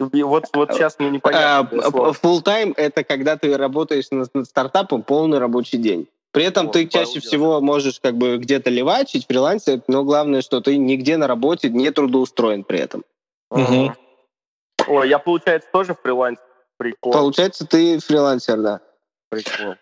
Где 0.00 0.24
вот, 0.24 0.44
вот 0.54 0.72
сейчас 0.72 0.98
мне 0.98 1.10
непонятно. 1.10 1.82
А, 1.82 1.90
full 1.90 2.42
time 2.42 2.72
это 2.76 3.02
когда 3.02 3.36
ты 3.36 3.56
работаешь 3.56 4.10
над, 4.10 4.32
над 4.34 4.46
стартапом 4.46 5.02
полный 5.02 5.38
рабочий 5.38 5.78
день. 5.78 6.06
При 6.30 6.44
этом 6.44 6.66
вот, 6.66 6.72
ты 6.72 6.86
чаще 6.86 7.20
всего 7.20 7.60
можешь 7.60 8.00
как 8.00 8.16
бы 8.16 8.38
где-то 8.38 8.70
левачить, 8.70 9.26
фрилансить, 9.26 9.82
но 9.88 10.04
главное, 10.04 10.42
что 10.42 10.60
ты 10.60 10.76
нигде 10.76 11.16
на 11.16 11.26
работе 11.26 11.70
не 11.70 11.90
трудоустроен 11.90 12.64
при 12.64 12.78
этом. 12.78 13.02
Угу. 13.50 13.92
Ой, 14.88 15.08
я, 15.08 15.18
получается, 15.18 15.68
тоже 15.72 15.96
фрилансер. 16.02 16.42
Прикол. 16.78 17.12
Получается, 17.12 17.66
ты 17.66 17.98
фрилансер, 17.98 18.58
да. 18.58 18.80
Прикол. 19.30 19.74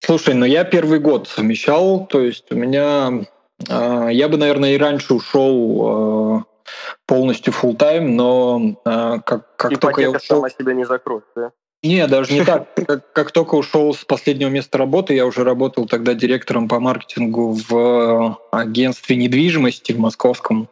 Слушай, 0.00 0.34
ну 0.34 0.46
я 0.46 0.64
первый 0.64 1.00
год 1.00 1.28
совмещал, 1.28 2.06
то 2.06 2.20
есть 2.20 2.50
у 2.50 2.56
меня... 2.56 3.26
Э, 3.68 4.08
я 4.10 4.28
бы, 4.28 4.36
наверное, 4.36 4.74
и 4.74 4.78
раньше 4.78 5.14
ушел 5.14 6.40
э, 6.40 6.72
полностью 7.06 7.52
full 7.52 7.76
тайм 7.76 8.16
но 8.16 8.80
э, 8.84 9.18
как, 9.26 9.56
как 9.56 9.72
Ипотека 9.72 9.80
только 9.80 10.00
я 10.00 10.10
ушел... 10.10 10.36
сама 10.36 10.50
себя 10.50 10.72
не 10.72 10.84
закроет, 10.84 11.24
да? 11.34 11.50
Не, 11.82 12.06
даже 12.06 12.32
не 12.32 12.44
так. 12.44 12.74
Как, 12.86 13.12
как 13.12 13.30
только 13.30 13.54
ушел 13.54 13.94
с 13.94 14.04
последнего 14.04 14.48
места 14.48 14.78
работы, 14.78 15.14
я 15.14 15.26
уже 15.26 15.44
работал 15.44 15.86
тогда 15.86 16.14
директором 16.14 16.68
по 16.68 16.80
маркетингу 16.80 17.56
в 17.68 18.38
агентстве 18.50 19.14
недвижимости 19.14 19.92
в 19.92 19.98
московском. 20.00 20.68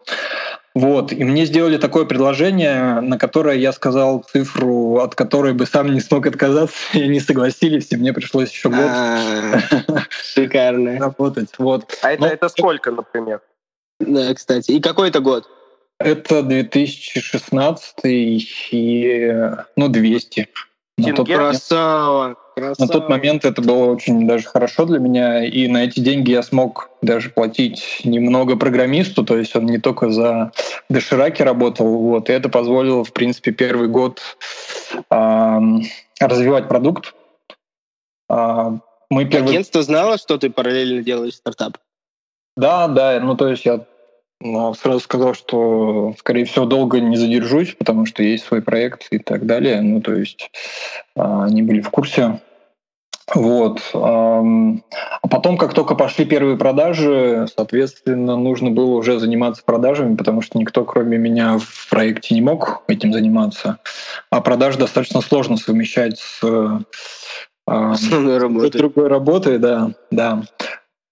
Вот, 0.76 1.11
и 1.11 1.25
мне 1.25 1.47
сделали 1.47 1.78
такое 1.78 2.04
предложение, 2.04 3.00
на 3.00 3.16
которое 3.16 3.56
я 3.56 3.73
сказал 3.73 4.23
цифру, 4.30 4.99
от 4.99 5.14
которой 5.14 5.54
бы 5.54 5.64
сам 5.64 5.90
не 5.95 6.00
смог 6.00 6.26
отказаться, 6.26 6.76
и 6.92 7.00
они 7.00 7.18
согласились, 7.18 7.90
и 7.92 7.97
мне 7.97 8.12
пришлось 8.12 8.50
еще 8.50 8.68
год 8.68 8.80
а, 8.80 9.59
шикарно 10.11 10.99
работать. 10.99 11.49
Вот. 11.56 11.99
А 12.02 12.12
это, 12.12 12.26
это 12.26 12.50
сколько, 12.50 12.90
например? 12.90 13.40
Да, 14.00 14.35
кстати. 14.35 14.73
И 14.73 14.80
какой 14.83 15.09
это 15.09 15.21
год? 15.21 15.49
Это 15.99 16.42
2016 16.42 17.95
и, 18.04 19.35
ну, 19.76 19.88
200. 19.88 20.49
На 20.99 21.12
тот, 21.14 21.26
красава, 21.26 22.37
красава. 22.57 22.75
на 22.79 22.89
тот 22.89 23.09
момент 23.09 23.45
это 23.45 23.61
было 23.61 23.87
очень 23.87 24.27
даже 24.27 24.45
хорошо 24.45 24.87
для 24.87 24.99
меня, 24.99 25.45
и 25.45 25.69
на 25.69 25.85
эти 25.85 26.01
деньги 26.01 26.31
я 26.31 26.43
смог 26.43 26.91
даже 27.03 27.31
платить 27.31 28.01
немного 28.05 28.57
программисту, 28.57 29.25
то 29.25 29.37
есть 29.37 29.55
он 29.55 29.67
не 29.67 29.79
только 29.79 30.11
за 30.11 30.53
дошираки 30.89 31.43
работал, 31.43 31.87
вот, 31.87 32.31
и 32.31 32.33
это 32.33 32.49
позволило, 32.49 33.05
в 33.05 33.13
принципе, 33.13 33.53
первый 33.53 33.89
год 33.89 34.21
э, 35.11 35.61
развивать 36.21 36.69
продукт. 36.69 37.15
Э, 38.31 38.71
мы 39.11 39.25
первый... 39.27 39.51
Агентство 39.51 39.83
знало, 39.83 40.19
что 40.19 40.39
ты 40.39 40.51
параллельно 40.51 41.03
делаешь 41.03 41.35
стартап? 41.35 41.79
Да, 42.57 42.89
да, 42.89 43.21
ну 43.21 43.37
то 43.37 43.49
есть 43.49 43.67
я 43.67 43.85
но 44.41 44.75
сразу 44.75 45.01
сказал, 45.01 45.35
что, 45.35 46.15
скорее 46.19 46.45
всего, 46.45 46.67
долго 46.67 47.01
не 47.01 47.17
задержусь, 47.17 47.75
потому 47.75 48.05
что 48.05 48.23
есть 48.23 48.45
свой 48.45 48.61
проект 48.61 49.07
и 49.11 49.19
так 49.19 49.47
далее. 49.47 49.81
Ну, 49.81 50.01
то 50.03 50.15
есть 50.15 50.51
а, 51.15 51.45
они 51.45 51.63
были 51.63 51.81
в 51.81 51.91
курсе. 51.91 52.41
Вот. 53.35 53.83
А 53.92 54.42
потом, 55.28 55.59
как 55.59 55.75
только 55.75 55.95
пошли 55.97 56.25
первые 56.25 56.56
продажи, 56.56 57.47
соответственно, 57.54 58.37
нужно 58.37 58.71
было 58.71 58.95
уже 58.95 59.18
заниматься 59.18 59.62
продажами, 59.64 60.14
потому 60.14 60.42
что 60.42 60.59
никто, 60.59 60.85
кроме 60.85 61.18
меня, 61.18 61.59
в 61.59 61.88
проекте 61.90 62.35
не 62.35 62.40
мог 62.40 62.85
этим 62.87 63.12
заниматься. 63.12 63.78
А 64.30 64.40
продажи 64.40 64.78
достаточно 64.78 65.21
сложно 65.21 65.56
совмещать 65.56 66.18
с 66.18 66.40
основной 67.66 68.38
работой. 68.38 68.71
другой 68.71 69.09
работой, 69.09 69.59
да, 69.59 69.90
да. 70.12 70.42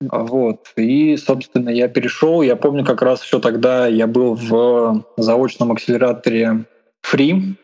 Вот. 0.01 0.69
И, 0.77 1.17
собственно, 1.17 1.69
я 1.69 1.89
перешел. 1.89 2.43
Я 2.43 2.57
помню, 2.57 2.85
как 2.85 3.03
раз 3.03 3.25
еще 3.25 3.41
тогда 3.41 3.87
я 3.87 4.07
был 4.07 4.35
в 4.35 5.05
заочном 5.17 5.73
акселераторе 5.73 6.67
Free. 7.05 7.57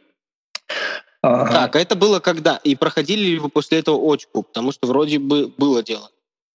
Так, 1.22 1.76
а 1.76 1.80
это 1.80 1.96
было 1.96 2.20
когда? 2.20 2.60
И 2.64 2.74
проходили 2.74 3.22
ли 3.22 3.38
вы 3.38 3.48
после 3.48 3.78
этого 3.78 3.96
очку? 3.96 4.42
Потому 4.42 4.72
что 4.72 4.86
вроде 4.86 5.18
бы 5.18 5.52
было 5.58 5.82
дело. 5.82 6.10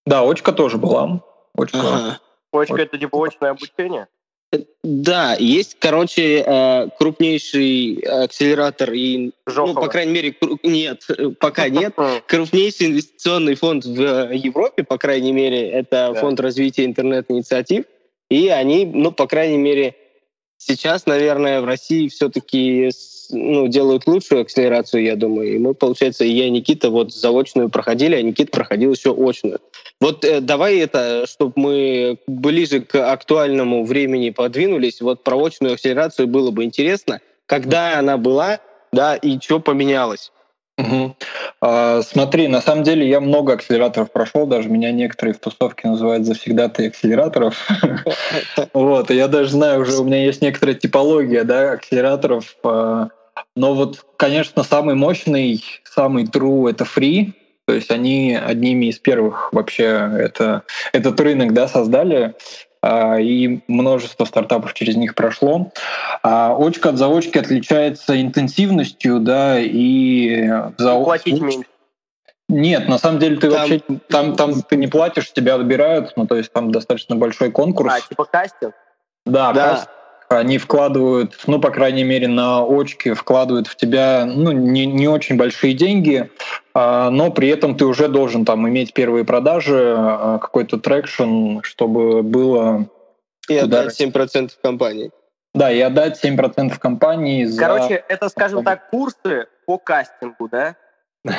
Да, 0.05 0.21
очка 0.23 0.51
тоже 0.51 0.77
была. 0.77 1.21
Очка. 1.55 1.79
Ага. 1.79 2.19
Очка— 2.51 2.81
это 2.83 2.97
типа 2.97 3.25
очное 3.25 3.51
обучение? 3.51 4.07
Да, 4.83 5.35
есть, 5.37 5.77
короче, 5.79 6.43
э, 6.45 6.87
крупнейший 6.97 7.95
акселератор 7.95 8.93
и, 8.93 9.31
Жохова. 9.45 9.73
ну, 9.73 9.81
по 9.81 9.87
крайней 9.87 10.13
мере, 10.13 10.35
нет, 10.63 11.05
пока 11.39 11.67
нет. 11.69 11.95
Крупнейший 12.27 12.87
инвестиционный 12.87 13.55
фонд 13.55 13.85
в 13.85 14.31
Европе, 14.31 14.83
по 14.83 14.97
крайней 14.97 15.33
мере, 15.33 15.69
это 15.69 16.11
да. 16.13 16.21
фонд 16.21 16.39
развития 16.39 16.85
интернет-инициатив, 16.85 17.85
и 18.29 18.47
они, 18.47 18.85
ну, 18.85 19.11
по 19.11 19.27
крайней 19.27 19.57
мере, 19.57 19.95
сейчас, 20.65 21.05
наверное, 21.05 21.61
в 21.61 21.65
России 21.65 22.07
все-таки 22.07 22.91
ну, 23.29 23.67
делают 23.67 24.07
лучшую 24.07 24.41
акселерацию, 24.41 25.03
я 25.03 25.15
думаю. 25.15 25.55
И 25.55 25.57
мы, 25.57 25.73
получается, 25.73 26.25
и 26.25 26.29
я, 26.29 26.47
и 26.47 26.49
Никита 26.49 26.89
вот 26.89 27.13
заочную 27.13 27.69
проходили, 27.69 28.15
а 28.15 28.21
Никита 28.21 28.51
проходил 28.51 28.93
еще 28.93 29.13
очную. 29.13 29.59
Вот 29.99 30.23
э, 30.23 30.41
давай 30.41 30.77
это, 30.79 31.25
чтобы 31.27 31.53
мы 31.55 32.17
ближе 32.27 32.81
к 32.81 33.11
актуальному 33.11 33.85
времени 33.85 34.29
подвинулись, 34.29 35.01
вот 35.01 35.23
про 35.23 35.43
очную 35.43 35.73
акселерацию 35.73 36.27
было 36.27 36.51
бы 36.51 36.63
интересно, 36.63 37.21
когда 37.45 37.97
она 37.97 38.17
была, 38.17 38.59
да, 38.91 39.15
и 39.15 39.39
что 39.39 39.59
поменялось. 39.59 40.31
Угу. 40.77 41.15
А, 41.61 42.01
смотри, 42.01 42.47
на 42.49 42.61
самом 42.61 42.83
деле 42.83 43.07
я 43.07 43.21
много 43.21 43.53
акселераторов 43.53 44.11
прошел, 44.11 44.45
даже 44.45 44.69
меня 44.69 44.91
некоторые 44.91 45.33
в 45.33 45.39
тусовке 45.39 45.87
называют 45.87 46.25
завсегдатой 46.25 46.87
акселераторов. 46.87 47.67
Вот, 48.73 49.09
я 49.09 49.27
даже 49.27 49.51
знаю, 49.51 49.81
уже 49.81 49.97
у 49.97 50.03
меня 50.03 50.23
есть 50.23 50.41
некоторая 50.41 50.75
типология, 50.75 51.43
да, 51.43 51.71
акселераторов. 51.73 52.55
А, 52.63 53.09
но 53.55 53.73
вот, 53.73 54.05
конечно, 54.17 54.63
самый 54.63 54.95
мощный, 54.95 55.63
самый 55.83 56.25
true— 56.25 56.69
это 56.71 56.83
free, 56.83 57.33
то 57.65 57.73
есть 57.73 57.89
они 57.89 58.35
одними 58.35 58.87
из 58.87 58.99
первых 58.99 59.51
вообще 59.53 60.11
это, 60.19 60.63
этот 60.93 61.19
рынок 61.19 61.53
да, 61.53 61.67
создали. 61.67 62.35
А, 62.87 63.19
и 63.19 63.61
множество 63.67 64.25
стартапов 64.25 64.75
через 64.75 64.95
них 64.95 65.15
прошло. 65.15 65.71
А 66.21 66.55
очка 66.55 66.89
от 66.89 66.97
заочки 66.97 67.39
отличается 67.39 68.21
интенсивностью, 68.21 69.19
да, 69.19 69.59
и 69.59 70.47
за... 70.77 70.99
Платить 70.99 71.41
меньше. 71.41 71.67
Нет, 72.47 72.87
на 72.87 72.99
самом 72.99 73.17
деле 73.17 73.37
ты 73.37 73.49
там... 73.49 73.59
вообще 73.59 73.81
там, 74.07 74.35
там 74.35 74.61
ты 74.61 74.75
не 74.75 74.85
платишь, 74.85 75.33
тебя 75.33 75.55
отбирают, 75.55 76.13
ну 76.15 76.27
то 76.27 76.35
есть 76.35 76.53
там 76.53 76.71
достаточно 76.71 77.15
большой 77.15 77.49
конкурс. 77.49 77.91
А, 77.91 78.07
типа 78.07 78.25
кастинг? 78.25 78.75
Да, 79.25 79.51
да. 79.51 79.87
они 80.29 80.59
вкладывают, 80.59 81.39
ну, 81.47 81.59
по 81.59 81.71
крайней 81.71 82.03
мере, 82.03 82.27
на 82.27 82.63
очки 82.63 83.13
вкладывают 83.13 83.65
в 83.65 83.75
тебя, 83.75 84.25
ну, 84.27 84.51
не, 84.51 84.85
не 84.85 85.07
очень 85.07 85.37
большие 85.37 85.73
деньги, 85.73 86.29
но 86.75 87.31
при 87.31 87.47
этом 87.47 87.77
ты 87.77 87.85
уже 87.85 88.09
должен 88.09 88.43
там 88.43 88.67
иметь 88.67 88.93
первые 88.93 89.23
продажи, 89.23 89.95
а, 89.97 90.39
какой-то 90.39 90.77
traction, 90.77 91.59
чтобы 91.61 92.21
было... 92.21 92.89
И 93.47 93.55
отдать 93.55 93.99
7% 93.99 94.51
компании. 94.61 95.11
Да, 95.53 95.71
и 95.71 95.79
отдать 95.79 96.21
7% 96.21 96.77
компании 96.77 97.45
за... 97.45 97.61
Короче, 97.61 98.03
это, 98.09 98.27
скажем 98.27 98.63
так, 98.65 98.89
курсы 98.89 99.47
по 99.65 99.77
кастингу, 99.77 100.49
да? 100.49 100.75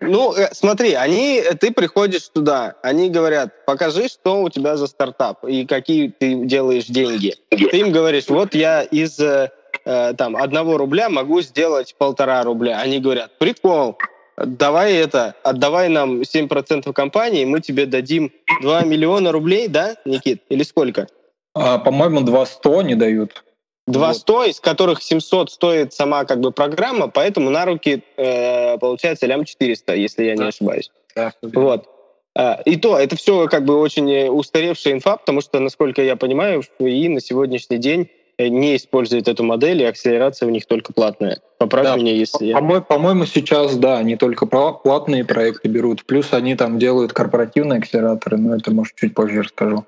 Ну, 0.00 0.34
э, 0.34 0.48
смотри, 0.52 0.94
они, 0.94 1.42
ты 1.60 1.70
приходишь 1.72 2.28
туда, 2.28 2.74
они 2.82 3.08
говорят, 3.08 3.64
покажи, 3.64 4.08
что 4.08 4.42
у 4.42 4.50
тебя 4.50 4.76
за 4.76 4.88
стартап 4.88 5.44
и 5.44 5.64
какие 5.64 6.08
ты 6.08 6.44
делаешь 6.44 6.86
деньги. 6.86 7.36
Ты 7.50 7.78
им 7.78 7.92
говоришь, 7.92 8.28
вот 8.28 8.54
я 8.54 8.82
из 8.82 9.18
э, 9.20 9.52
э 9.84 10.14
там 10.14 10.36
одного 10.36 10.76
рубля 10.76 11.08
могу 11.08 11.40
сделать 11.40 11.94
полтора 11.96 12.42
рубля. 12.42 12.80
Они 12.80 12.98
говорят, 12.98 13.38
прикол, 13.38 13.96
давай 14.36 14.94
это, 14.94 15.34
отдавай 15.42 15.88
нам 15.88 16.22
7% 16.22 16.92
компании, 16.92 17.44
мы 17.44 17.60
тебе 17.60 17.86
дадим 17.86 18.32
2 18.60 18.82
миллиона 18.82 19.32
рублей, 19.32 19.68
да, 19.68 19.96
Никит? 20.04 20.42
Или 20.48 20.62
сколько? 20.62 21.06
А, 21.54 21.78
по-моему, 21.78 22.22
200 22.22 22.84
не 22.84 22.94
дают. 22.94 23.44
200, 23.86 24.30
вот. 24.30 24.46
из 24.48 24.60
которых 24.60 25.02
700 25.02 25.50
стоит 25.50 25.92
сама 25.92 26.24
как 26.24 26.40
бы 26.40 26.52
программа, 26.52 27.08
поэтому 27.08 27.50
на 27.50 27.64
руки 27.64 28.04
э, 28.16 28.78
получается 28.78 29.26
лям 29.26 29.44
400, 29.44 29.94
если 29.94 30.24
я 30.24 30.36
да. 30.36 30.44
не 30.44 30.48
ошибаюсь. 30.50 30.90
Да, 31.16 31.32
вот. 31.42 31.88
А, 32.34 32.60
и 32.64 32.76
то, 32.76 32.98
это 32.98 33.16
все 33.16 33.48
как 33.48 33.64
бы 33.64 33.78
очень 33.78 34.28
устаревшая 34.28 34.94
инфа, 34.94 35.16
потому 35.16 35.40
что, 35.40 35.58
насколько 35.58 36.00
я 36.00 36.16
понимаю, 36.16 36.62
и 36.78 37.08
на 37.08 37.20
сегодняшний 37.20 37.78
день 37.78 38.08
не 38.38 38.76
используют 38.76 39.28
эту 39.28 39.44
модель, 39.44 39.82
и 39.82 39.84
акселерация 39.84 40.46
у 40.46 40.50
них 40.50 40.66
только 40.66 40.92
платная. 40.92 41.40
Поправь 41.58 41.84
да, 41.84 41.96
меня, 41.96 42.12
если 42.12 42.46
я... 42.46 42.60
По- 42.60 42.80
по-моему, 42.80 43.26
сейчас, 43.26 43.76
да, 43.76 43.98
они 43.98 44.16
только 44.16 44.46
платные 44.46 45.24
проекты 45.24 45.68
берут, 45.68 46.04
плюс 46.04 46.32
они 46.32 46.54
там 46.56 46.78
делают 46.78 47.12
корпоративные 47.12 47.78
акселераторы, 47.78 48.38
но 48.38 48.56
это, 48.56 48.70
может, 48.72 48.96
чуть 48.96 49.14
позже 49.14 49.42
расскажу. 49.42 49.84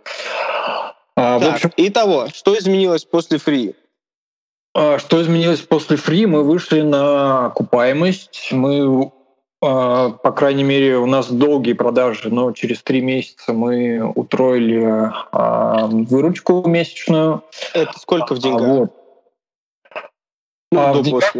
А, 1.16 1.40
так, 1.40 1.50
в 1.50 1.54
общем... 1.54 1.72
Итого, 1.76 2.28
что 2.32 2.56
изменилось 2.56 3.04
после 3.04 3.38
фри? 3.38 3.74
А, 4.74 4.98
что 4.98 5.22
изменилось 5.22 5.60
после 5.60 5.96
фри? 5.96 6.26
Мы 6.26 6.42
вышли 6.42 6.80
на 6.80 7.46
окупаемость. 7.46 8.48
Мы, 8.50 9.10
по 9.64 10.32
крайней 10.32 10.64
мере, 10.64 10.98
у 10.98 11.06
нас 11.06 11.30
долгие 11.30 11.72
продажи, 11.72 12.28
но 12.28 12.52
через 12.52 12.82
три 12.82 13.00
месяца 13.00 13.52
мы 13.52 14.02
утроили 14.14 15.12
а, 15.32 15.86
выручку 15.86 16.66
месячную. 16.68 17.42
Это 17.72 17.98
сколько 17.98 18.34
в 18.34 18.38
деньгах? 18.38 18.66
Вот. 18.66 18.92
Ну, 20.72 20.92
в, 20.92 21.02
деньгах, 21.02 21.34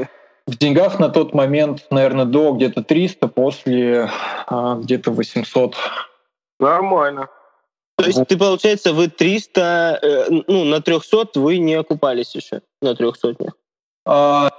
в 0.46 0.58
деньгах 0.58 0.98
на 1.00 1.08
тот 1.08 1.34
момент, 1.34 1.86
наверное, 1.90 2.24
до 2.24 2.52
где-то 2.52 2.82
300, 2.82 3.28
после 3.28 4.10
где-то 4.48 5.10
800. 5.10 5.76
Нормально. 6.60 7.28
То 7.96 8.06
есть 8.06 8.26
ты, 8.26 8.36
получается, 8.36 8.92
вы 8.92 9.08
300, 9.08 9.98
э, 10.02 10.24
ну, 10.48 10.64
на 10.64 10.80
300 10.80 11.28
вы 11.36 11.58
не 11.58 11.74
окупались 11.74 12.34
еще, 12.34 12.62
на 12.82 12.96
300? 12.96 13.36
А, 14.06 14.50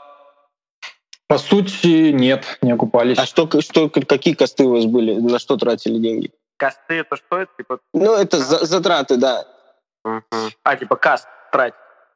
по 1.28 1.38
сути, 1.38 2.12
нет, 2.12 2.58
не 2.62 2.72
окупались. 2.72 3.18
А 3.18 3.26
что, 3.26 3.50
что, 3.62 3.90
какие 3.90 4.34
косты 4.36 4.64
у 4.66 4.72
вас 4.72 4.86
были? 4.86 5.16
На 5.16 5.40
что 5.40 5.58
тратили 5.58 5.98
деньги? 5.98 6.32
Косты 6.58 6.96
это 6.96 7.16
что? 7.16 7.40
Это, 7.40 7.52
типа... 7.58 7.80
Ну, 7.94 8.14
это 8.14 8.40
за, 8.40 8.66
затраты, 8.66 9.18
да. 9.18 9.46
Угу. 10.04 10.22
А, 10.64 10.76
типа 10.76 10.96
каст 10.96 11.28
тратить. 11.52 11.76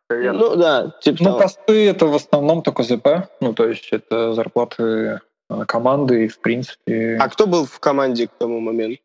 Ну 0.10 0.56
да, 0.56 0.94
типа 1.02 1.18
Ну, 1.20 1.26
того. 1.26 1.40
косты 1.40 1.88
это 1.88 2.08
в 2.08 2.16
основном 2.16 2.64
только 2.64 2.84
ЗП, 2.84 3.30
ну, 3.42 3.54
то 3.54 3.68
есть 3.68 3.90
это 3.92 4.34
зарплаты 4.34 5.22
э, 5.50 5.66
команды 5.68 6.26
и, 6.26 6.28
в 6.28 6.40
принципе... 6.40 7.18
А 7.20 7.30
кто 7.30 7.46
был 7.46 7.66
в 7.66 7.80
команде 7.80 8.28
к 8.28 8.32
тому 8.32 8.60
моменту? 8.60 9.02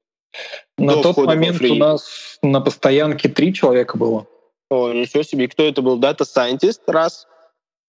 На 0.78 1.02
тот 1.02 1.16
момент 1.18 1.60
у 1.62 1.74
нас 1.74 2.38
на 2.42 2.60
постоянке 2.60 3.28
три 3.28 3.52
человека 3.52 3.96
было. 3.96 4.26
О, 4.70 4.92
ничего 4.92 5.22
себе. 5.22 5.46
Кто 5.48 5.62
это 5.64 5.82
был? 5.82 6.00
Data 6.00 6.22
Scientist? 6.22 6.80
Раз. 6.86 7.26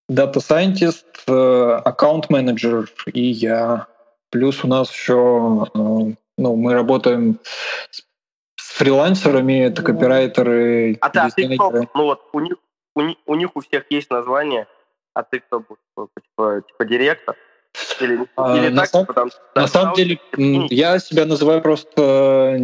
Data 0.09 0.39
Scientist, 0.39 1.05
аккаунт 1.27 2.27
э, 2.29 3.11
и 3.11 3.21
я. 3.21 3.87
Плюс 4.29 4.63
у 4.63 4.67
нас 4.67 4.91
еще, 4.91 5.67
э, 5.73 5.77
ну, 6.37 6.55
мы 6.55 6.73
работаем 6.73 7.39
с 8.55 8.71
фрилансерами, 8.77 9.65
это 9.65 9.81
копирайтеры. 9.81 10.97
А, 11.01 11.09
ты, 11.09 11.19
а 11.19 11.29
ты 11.29 11.55
кто? 11.55 11.71
Ну 11.93 12.03
вот 12.03 12.21
у 12.33 12.39
них, 12.39 12.55
у, 12.95 13.01
них, 13.01 13.17
у 13.25 13.35
них 13.35 13.55
у 13.55 13.61
всех 13.61 13.85
есть 13.89 14.11
название, 14.11 14.67
а 15.13 15.23
ты 15.23 15.39
кто 15.39 15.59
будешь? 15.59 16.09
Типа, 16.21 16.61
типа 16.67 16.85
директор? 16.85 17.35
Или, 17.99 18.19
а, 18.35 18.57
или 18.57 18.69
на 18.69 18.81
так, 18.81 18.89
сам, 18.89 19.05
потому, 19.05 19.31
на 19.55 19.67
самом 19.67 19.93
деле, 19.95 20.19
я 20.37 20.99
себя 20.99 21.25
называю 21.25 21.61
просто... 21.61 22.57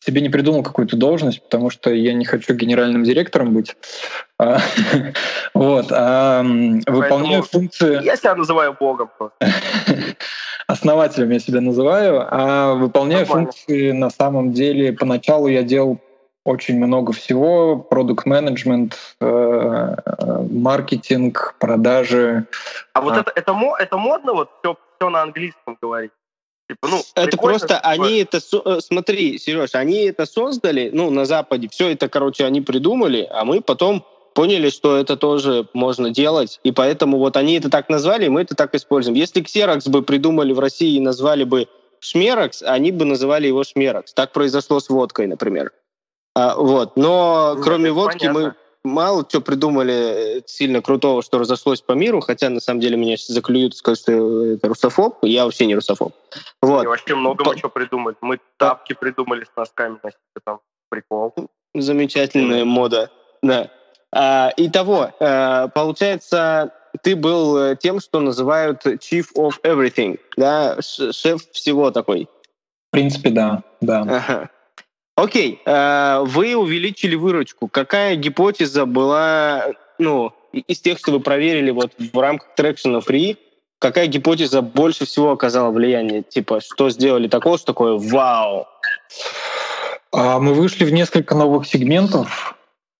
Себе 0.00 0.20
не 0.20 0.28
придумал 0.28 0.62
какую-то 0.62 0.96
должность, 0.96 1.42
потому 1.42 1.70
что 1.70 1.90
я 1.90 2.12
не 2.14 2.24
хочу 2.24 2.54
генеральным 2.54 3.04
директором 3.04 3.52
быть. 3.52 3.76
А, 4.38 4.58
вот. 5.54 5.86
А, 5.90 6.42
выполняю 6.86 7.42
функции... 7.42 8.04
Я 8.04 8.16
себя 8.16 8.34
называю 8.34 8.76
богом 8.78 9.10
Основателем 10.66 11.30
я 11.30 11.40
себя 11.40 11.60
называю, 11.60 12.26
а 12.30 12.74
выполняю 12.74 13.26
функции 13.26 13.92
на 13.92 14.10
самом 14.10 14.52
деле... 14.52 14.92
Поначалу 14.92 15.48
я 15.48 15.62
делал 15.62 16.00
очень 16.44 16.76
много 16.76 17.12
всего, 17.12 17.76
продукт 17.76 18.26
менеджмент, 18.26 18.98
э, 19.20 19.96
маркетинг, 20.50 21.56
продажи. 21.58 22.46
А 22.92 23.00
вот 23.00 23.16
это, 23.16 23.32
это, 23.34 23.54
это 23.78 23.96
модно, 23.96 24.34
вот 24.34 24.50
все, 24.60 24.76
все 24.96 25.10
на 25.10 25.22
английском 25.22 25.78
говорить? 25.80 26.12
Типа, 26.68 26.88
ну, 26.88 27.02
это 27.14 27.36
просто 27.36 27.78
они 27.78 28.18
это 28.20 28.38
э, 28.38 28.80
смотри, 28.80 29.38
Сереж, 29.38 29.74
они 29.74 30.04
это 30.04 30.24
создали, 30.24 30.90
ну 30.92 31.10
на 31.10 31.26
Западе 31.26 31.68
все 31.70 31.90
это, 31.90 32.08
короче, 32.08 32.44
они 32.46 32.62
придумали, 32.62 33.28
а 33.30 33.44
мы 33.44 33.60
потом 33.60 34.06
поняли, 34.34 34.70
что 34.70 34.96
это 34.96 35.16
тоже 35.16 35.68
можно 35.74 36.10
делать, 36.10 36.60
и 36.64 36.72
поэтому 36.72 37.18
вот 37.18 37.36
они 37.36 37.58
это 37.58 37.70
так 37.70 37.88
назвали, 37.88 38.26
и 38.26 38.30
мы 38.30 38.42
это 38.42 38.54
так 38.54 38.74
используем. 38.74 39.16
Если 39.16 39.42
Xerox 39.42 39.90
бы 39.90 40.02
придумали 40.02 40.52
в 40.52 40.58
России 40.58 40.96
и 40.96 41.00
назвали 41.00 41.44
бы 41.44 41.68
Шмерокс, 42.00 42.62
они 42.62 42.92
бы 42.92 43.04
называли 43.04 43.46
его 43.46 43.62
Шмерокс. 43.64 44.12
Так 44.12 44.32
произошло 44.32 44.80
с 44.80 44.88
водкой, 44.88 45.26
например. 45.26 45.72
А, 46.34 46.56
вот. 46.56 46.96
Но 46.96 47.54
ну, 47.56 47.62
кроме 47.62 47.92
водки 47.92 48.26
понятно. 48.26 48.40
мы 48.40 48.54
мало 48.84 49.24
что 49.28 49.40
придумали 49.40 50.38
э, 50.38 50.42
сильно 50.46 50.82
крутого, 50.82 51.22
что 51.22 51.38
разошлось 51.38 51.80
по 51.80 51.92
миру, 51.92 52.20
хотя 52.20 52.50
на 52.50 52.60
самом 52.60 52.80
деле 52.80 52.96
меня 52.96 53.16
заклюют, 53.18 53.76
скажут, 53.76 54.00
что 54.00 54.46
это 54.46 54.68
русофоб. 54.68 55.18
Я 55.22 55.44
вообще 55.44 55.66
не 55.66 55.74
русофоб. 55.74 56.14
Вот. 56.60 56.84
И 56.84 56.86
вообще 56.86 57.14
много 57.14 57.44
по... 57.44 57.52
мы 57.52 57.58
что 57.58 57.68
придумали. 57.68 58.16
Мы 58.20 58.40
тапки 58.56 58.92
придумали 58.92 59.44
с 59.44 59.56
носками, 59.56 59.98
значит, 60.00 60.18
там 60.44 60.60
прикол. 60.90 61.34
Замечательная 61.74 62.64
мода, 62.64 63.10
да. 63.42 63.70
А, 64.12 64.52
итого, 64.56 65.12
а, 65.18 65.66
получается, 65.68 66.72
ты 67.02 67.16
был 67.16 67.56
э, 67.56 67.76
тем, 67.76 67.98
что 67.98 68.20
называют 68.20 68.86
chief 68.86 69.26
of 69.36 69.60
everything, 69.64 70.20
да, 70.36 70.78
шеф 70.80 71.42
всего 71.50 71.90
такой. 71.90 72.28
В 72.88 72.92
принципе, 72.92 73.30
да, 73.30 73.64
да. 73.80 74.02
Ага. 74.02 74.50
Окей, 75.16 75.60
э, 75.64 76.24
вы 76.26 76.56
увеличили 76.56 77.14
выручку. 77.14 77.68
Какая 77.68 78.16
гипотеза 78.16 78.84
была, 78.84 79.66
ну, 79.98 80.32
из 80.52 80.80
тех, 80.80 80.98
что 80.98 81.12
вы 81.12 81.20
проверили 81.20 81.70
вот 81.70 81.92
в 81.98 82.18
рамках 82.18 82.54
трекшена 82.56 82.98
Free, 82.98 83.36
какая 83.78 84.08
гипотеза 84.08 84.60
больше 84.60 85.06
всего 85.06 85.30
оказала 85.30 85.70
влияние? 85.70 86.22
Типа, 86.22 86.60
что 86.60 86.90
сделали 86.90 87.28
такого, 87.28 87.58
что 87.58 87.66
такое 87.68 87.96
вау? 87.96 88.66
А, 90.12 90.40
мы 90.40 90.52
вышли 90.52 90.84
в 90.84 90.92
несколько 90.92 91.36
новых 91.36 91.66
сегментов. 91.66 92.56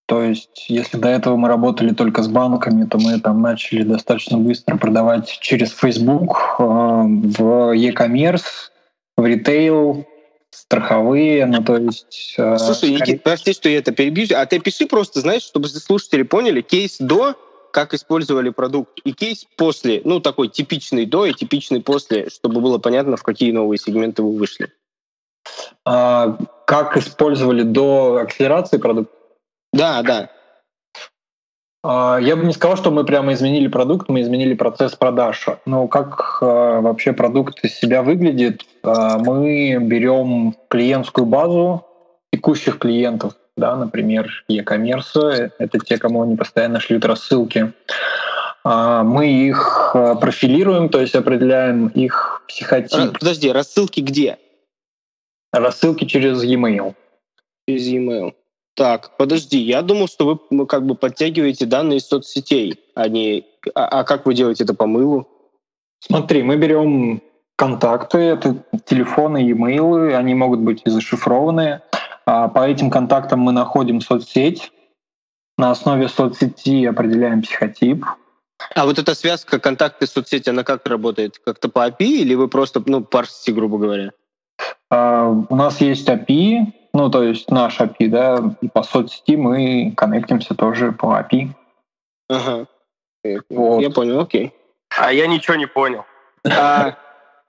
То 0.07 0.23
есть, 0.23 0.67
если 0.69 0.99
до 0.99 1.09
этого 1.09 1.37
мы 1.37 1.49
работали 1.49 1.95
только 1.95 2.23
с 2.23 2.29
банками, 2.29 2.85
то 2.85 2.99
мы 2.99 3.19
там 3.19 3.41
начали 3.41 3.83
достаточно 3.83 4.39
быстро 4.39 4.77
продавать 4.77 5.39
через 5.41 5.73
Facebook, 5.73 6.57
э, 6.59 6.63
в 6.63 7.73
e-commerce, 7.73 8.71
в 9.17 9.25
ритейл, 9.25 10.07
страховые, 10.55 11.47
ну 11.47 11.63
то 11.63 11.77
есть... 11.77 12.35
Э, 12.39 12.57
Слушай, 12.59 12.97
скорее... 12.97 13.01
Никит, 13.01 13.23
прости, 13.23 13.53
что 13.53 13.69
я 13.69 13.79
это 13.79 13.93
перебью, 13.93 14.27
а 14.37 14.47
ты 14.47 14.59
пиши 14.59 14.87
просто, 14.87 15.21
знаешь, 15.21 15.43
чтобы 15.43 15.69
слушатели 15.69 16.23
поняли, 16.23 16.61
кейс 16.61 16.97
до, 16.99 17.35
как 17.73 17.95
использовали 17.95 18.51
продукт, 18.51 19.01
и 19.05 19.13
кейс 19.13 19.47
после, 19.57 20.01
ну 20.05 20.21
такой 20.21 20.49
типичный 20.49 21.07
до 21.07 21.27
и 21.27 21.35
типичный 21.35 21.81
после, 21.83 22.31
чтобы 22.31 22.61
было 22.61 22.79
понятно, 22.79 23.17
в 23.17 23.23
какие 23.23 23.53
новые 23.53 23.79
сегменты 23.79 24.23
вы 24.23 24.37
вышли. 24.37 24.73
А, 25.85 26.39
как 26.67 26.97
использовали 26.97 27.63
до 27.63 28.17
акселерации 28.23 28.79
продукт? 28.79 29.13
Да, 29.73 30.03
да. 30.03 30.31
А, 31.85 32.19
я 32.19 32.35
бы 32.35 32.47
не 32.47 32.55
сказал, 32.55 32.79
что 32.79 32.91
мы 32.91 33.05
прямо 33.05 33.35
изменили 33.35 33.69
продукт, 33.69 34.09
мы 34.09 34.23
изменили 34.23 34.55
процесс 34.55 34.97
продаж. 34.97 35.47
Но 35.67 35.87
как 35.87 36.39
а, 36.41 36.81
вообще 36.81 37.13
продукт 37.13 37.63
из 37.63 37.75
себя 37.75 38.03
выглядит? 38.03 38.63
А, 38.83 39.19
мы 39.19 39.77
берем 39.81 40.57
клиентскую 40.69 41.27
базу 41.27 41.85
текущих 42.33 42.79
клиентов, 42.79 43.35
да, 43.57 43.77
например, 43.77 44.45
e-commerce, 44.49 45.53
это 45.59 45.79
те, 45.79 45.99
кому 45.99 46.23
они 46.23 46.37
постоянно 46.37 46.81
шлют 46.81 47.05
рассылки. 47.05 47.73
Мы 48.65 49.29
их 49.29 49.91
э, 49.95 50.15
профилируем, 50.19 50.89
то 50.89 50.99
есть 50.99 51.15
определяем 51.15 51.89
их 51.89 52.43
психотип. 52.49 53.19
Подожди, 53.19 53.53
рассылки 53.53 54.01
где? 54.01 54.39
Рассылки 55.53 56.07
через 56.07 56.43
e-mail. 56.43 56.95
Через 57.69 57.87
e-mail. 57.89 58.33
Так, 58.77 59.17
подожди, 59.17 59.59
я 59.59 59.83
думал, 59.83 60.09
что 60.09 60.41
вы 60.51 60.67
как 60.67 60.85
бы 60.85 60.97
подтягиваете 60.97 61.65
данные 61.65 61.99
из 61.99 62.07
соцсетей, 62.07 62.81
а 62.95 63.09
не... 63.09 63.47
А, 63.75 64.01
а 64.01 64.05
как 64.05 64.27
вы 64.27 64.35
делаете 64.35 64.65
это 64.65 64.75
по 64.75 64.87
мылу? 64.87 65.29
Смотри, 66.01 66.43
мы 66.43 66.57
берем 66.57 67.23
контакты, 67.57 68.19
это 68.19 68.65
телефоны, 68.85 69.39
e-mail, 69.39 70.15
они 70.15 70.35
могут 70.35 70.61
быть 70.61 70.83
и 70.85 70.91
зашифрованные. 70.91 71.83
А 72.27 72.49
по 72.49 72.67
этим 72.69 72.91
контактам 72.91 73.41
мы 73.41 73.53
находим 73.53 74.01
соцсеть, 74.01 74.73
на 75.57 75.71
основе 75.71 76.09
соцсети 76.09 76.85
определяем 76.85 77.43
психотип. 77.43 78.05
А 78.75 78.87
вот 78.87 78.99
эта 78.99 79.15
связка 79.15 79.61
контакты 79.61 80.07
соцсети, 80.07 80.51
она 80.51 80.65
как 80.65 80.87
работает? 80.87 81.39
Как-то 81.39 81.69
по 81.69 81.87
API 81.89 82.07
или 82.07 82.35
вы 82.35 82.49
просто 82.49 82.83
ну, 82.87 83.05
парсите, 83.05 83.53
грубо 83.53 83.79
говоря? 83.79 84.13
А, 84.91 85.29
у 85.29 85.55
нас 85.55 85.81
есть 85.81 86.09
API, 86.09 86.73
ну, 86.95 87.11
то 87.11 87.25
есть 87.25 87.51
наш 87.51 87.81
API, 87.81 88.09
да, 88.09 88.39
и 88.61 88.69
по 88.69 88.85
соцсети 88.85 89.37
мы 89.37 89.93
коннектимся 89.97 90.55
тоже 90.55 90.93
по 90.93 91.19
API. 91.19 91.49
Ага. 92.29 92.67
Вот. 93.51 93.81
Я 93.81 93.91
понял, 93.91 94.21
окей. 94.21 94.55
А 94.97 95.13
я 95.13 95.27
ничего 95.27 95.57
не 95.57 95.67
понял. 95.67 96.05
А, 96.45 96.97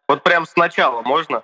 вот 0.07 0.23
прям 0.23 0.45
сначала 0.45 1.03
можно? 1.03 1.43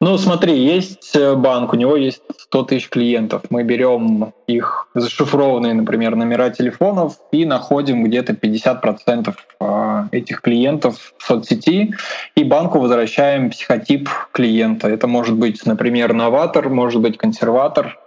Ну, 0.00 0.16
смотри, 0.16 0.56
есть 0.56 1.16
э, 1.16 1.34
банк, 1.34 1.72
у 1.72 1.76
него 1.76 1.96
есть 1.96 2.22
100 2.38 2.62
тысяч 2.64 2.88
клиентов. 2.88 3.42
Мы 3.50 3.64
берем 3.64 4.32
их 4.46 4.88
зашифрованные, 4.94 5.74
например, 5.74 6.14
номера 6.14 6.50
телефонов 6.50 7.18
и 7.32 7.44
находим 7.44 8.04
где-то 8.04 8.34
50% 8.34 9.34
э, 9.60 10.04
этих 10.12 10.40
клиентов 10.40 11.14
в 11.18 11.24
соцсети, 11.24 11.94
и 12.36 12.44
банку 12.44 12.78
возвращаем 12.78 13.50
психотип 13.50 14.08
клиента. 14.30 14.88
Это 14.88 15.08
может 15.08 15.34
быть, 15.34 15.66
например, 15.66 16.12
новатор, 16.12 16.68
может 16.68 17.00
быть, 17.00 17.18
консерватор, 17.18 17.98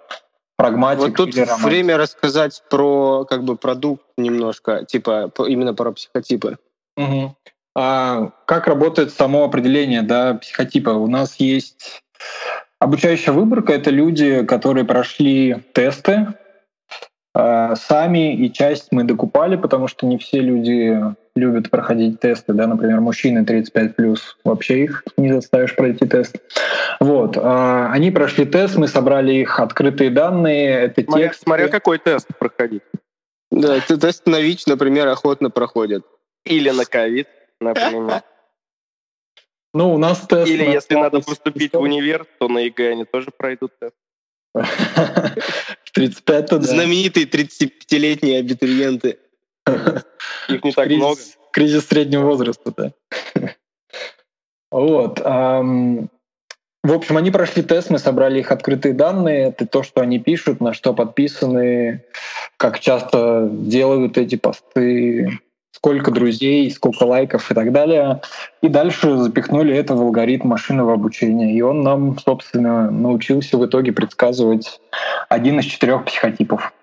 прагматик. 0.55 1.19
Вот 1.19 1.33
тут 1.33 1.35
время 1.61 1.97
рассказать 1.97 2.63
про 2.69 3.25
как 3.25 3.43
бы 3.43 3.57
продукт 3.57 4.03
немножко, 4.15 4.85
типа 4.85 5.29
именно 5.47 5.73
про 5.73 5.91
психотипы. 5.91 6.57
Угу. 6.95 7.35
А 7.75 8.31
как 8.45 8.67
работает 8.67 9.11
само 9.11 9.45
определение 9.45 10.01
да, 10.01 10.35
психотипа? 10.35 10.89
У 10.89 11.07
нас 11.07 11.35
есть 11.39 12.03
обучающая 12.79 13.33
выборка. 13.33 13.73
Это 13.73 13.89
люди, 13.89 14.43
которые 14.43 14.83
прошли 14.83 15.63
тесты 15.73 16.27
э, 17.33 17.75
сами, 17.75 18.35
и 18.35 18.51
часть 18.51 18.89
мы 18.91 19.03
докупали, 19.03 19.55
потому 19.55 19.87
что 19.87 20.05
не 20.05 20.17
все 20.17 20.39
люди 20.41 20.99
любят 21.33 21.69
проходить 21.69 22.19
тесты, 22.19 22.51
да, 22.51 22.67
например, 22.67 22.99
мужчины 22.99 23.45
35 23.45 23.95
плюс, 23.95 24.37
вообще 24.43 24.83
их 24.83 25.05
не 25.15 25.31
заставишь 25.31 25.75
пройти 25.77 26.05
тест. 26.05 26.35
Вот, 26.99 27.37
э, 27.37 27.87
они 27.89 28.11
прошли 28.11 28.45
тест, 28.45 28.75
мы 28.75 28.89
собрали 28.89 29.35
их 29.35 29.61
открытые 29.61 30.09
данные, 30.09 30.71
это 30.71 31.03
смотря, 31.03 31.27
тексты. 31.27 31.43
Смотря 31.43 31.67
какой 31.69 31.99
тест 31.99 32.27
проходить. 32.37 32.83
Да, 33.49 33.79
тест 33.79 34.27
на 34.27 34.41
ВИЧ, 34.41 34.65
например, 34.67 35.07
охотно 35.07 35.49
проходят. 35.49 36.03
Или 36.43 36.69
на 36.69 36.85
ковид 36.85 37.27
например. 37.61 38.23
Ну, 39.73 39.93
у 39.93 39.97
нас 39.97 40.19
тест... 40.27 40.51
Или 40.51 40.65
если 40.65 40.95
надо 40.95 41.21
поступить 41.21 41.71
в 41.71 41.79
универ, 41.79 42.25
то 42.39 42.49
на 42.49 42.59
ЕГЭ 42.59 42.91
они 42.91 43.05
тоже 43.05 43.31
пройдут 43.31 43.71
тест. 43.79 43.95
В 44.53 45.91
35 45.93 46.45
то 46.49 46.57
да. 46.57 46.67
Знаменитые 46.67 47.25
35-летние 47.25 48.39
абитуриенты. 48.39 49.19
Их 50.49 50.63
не 50.63 50.73
так 50.73 50.89
много. 50.89 51.21
Кризис 51.53 51.87
среднего 51.87 52.25
возраста, 52.25 52.73
да. 52.75 52.91
Вот. 54.71 55.19
В 56.83 56.93
общем, 56.93 57.17
они 57.17 57.29
прошли 57.29 57.61
тест, 57.61 57.91
мы 57.91 57.99
собрали 57.99 58.39
их 58.39 58.51
открытые 58.51 58.93
данные. 58.93 59.49
Это 59.49 59.67
то, 59.67 59.83
что 59.83 60.01
они 60.01 60.17
пишут, 60.17 60.61
на 60.61 60.73
что 60.73 60.93
подписаны, 60.93 62.03
как 62.57 62.79
часто 62.79 63.47
делают 63.51 64.17
эти 64.17 64.35
посты, 64.35 65.39
сколько 65.71 66.11
друзей, 66.11 66.69
сколько 66.71 67.03
лайков 67.03 67.49
и 67.49 67.53
так 67.53 67.71
далее. 67.71 68.21
И 68.61 68.67
дальше 68.67 69.17
запихнули 69.17 69.75
это 69.75 69.95
в 69.95 70.01
алгоритм 70.01 70.49
машинного 70.49 70.93
обучения. 70.93 71.53
И 71.53 71.61
он 71.61 71.81
нам, 71.81 72.17
собственно, 72.19 72.91
научился 72.91 73.57
в 73.57 73.65
итоге 73.65 73.91
предсказывать 73.91 74.79
один 75.29 75.59
из 75.59 75.65
четырех 75.65 76.05
психотипов. 76.05 76.73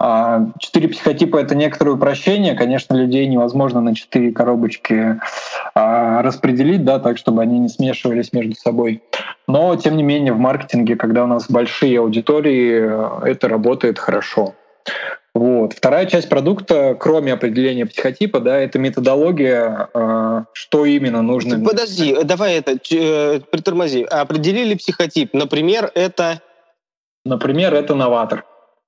А 0.00 0.46
четыре 0.60 0.88
психотипа— 0.88 1.36
это 1.38 1.56
некоторое 1.56 1.92
упрощение. 1.92 2.54
Конечно, 2.54 2.94
людей 2.94 3.26
невозможно 3.26 3.80
на 3.80 3.96
четыре 3.96 4.30
коробочки 4.30 5.20
а, 5.74 6.22
распределить, 6.22 6.84
да, 6.84 7.00
так, 7.00 7.18
чтобы 7.18 7.42
они 7.42 7.58
не 7.58 7.68
смешивались 7.68 8.32
между 8.32 8.54
собой. 8.54 9.02
Но, 9.48 9.74
тем 9.74 9.96
не 9.96 10.04
менее, 10.04 10.32
в 10.32 10.38
маркетинге, 10.38 10.94
когда 10.94 11.24
у 11.24 11.26
нас 11.26 11.50
большие 11.50 11.98
аудитории, 11.98 13.28
это 13.28 13.48
работает 13.48 13.98
хорошо. 13.98 14.54
Вот. 15.38 15.72
Вторая 15.72 16.06
часть 16.06 16.28
продукта, 16.28 16.96
кроме 16.98 17.32
определения 17.32 17.86
психотипа, 17.86 18.40
да, 18.40 18.58
это 18.58 18.80
методология, 18.80 19.88
э, 19.94 20.44
что 20.52 20.84
именно 20.84 21.22
нужно. 21.22 21.64
Подожди, 21.64 22.24
давай 22.24 22.56
это, 22.56 22.72
э, 22.72 23.38
притормози. 23.48 24.02
Определили 24.02 24.74
психотип. 24.74 25.32
Например, 25.34 25.92
это... 25.94 26.42
Например, 27.24 27.72
это 27.72 27.94
новатор. 27.94 28.46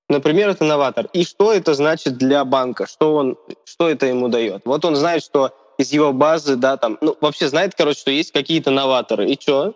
Например, 0.08 0.48
это 0.48 0.64
новатор. 0.64 1.06
И 1.12 1.22
что 1.22 1.52
это 1.52 1.74
значит 1.74 2.18
для 2.18 2.44
банка? 2.44 2.88
Что, 2.88 3.14
он, 3.14 3.36
что 3.64 3.88
это 3.88 4.06
ему 4.06 4.26
дает? 4.26 4.62
Вот 4.64 4.84
он 4.84 4.96
знает, 4.96 5.22
что 5.22 5.52
из 5.78 5.92
его 5.92 6.12
базы, 6.12 6.56
да, 6.56 6.76
там, 6.76 6.98
ну, 7.00 7.16
вообще 7.20 7.46
знает, 7.46 7.74
короче, 7.76 8.00
что 8.00 8.10
есть 8.10 8.32
какие-то 8.32 8.72
новаторы. 8.72 9.30
И 9.30 9.40
что? 9.40 9.74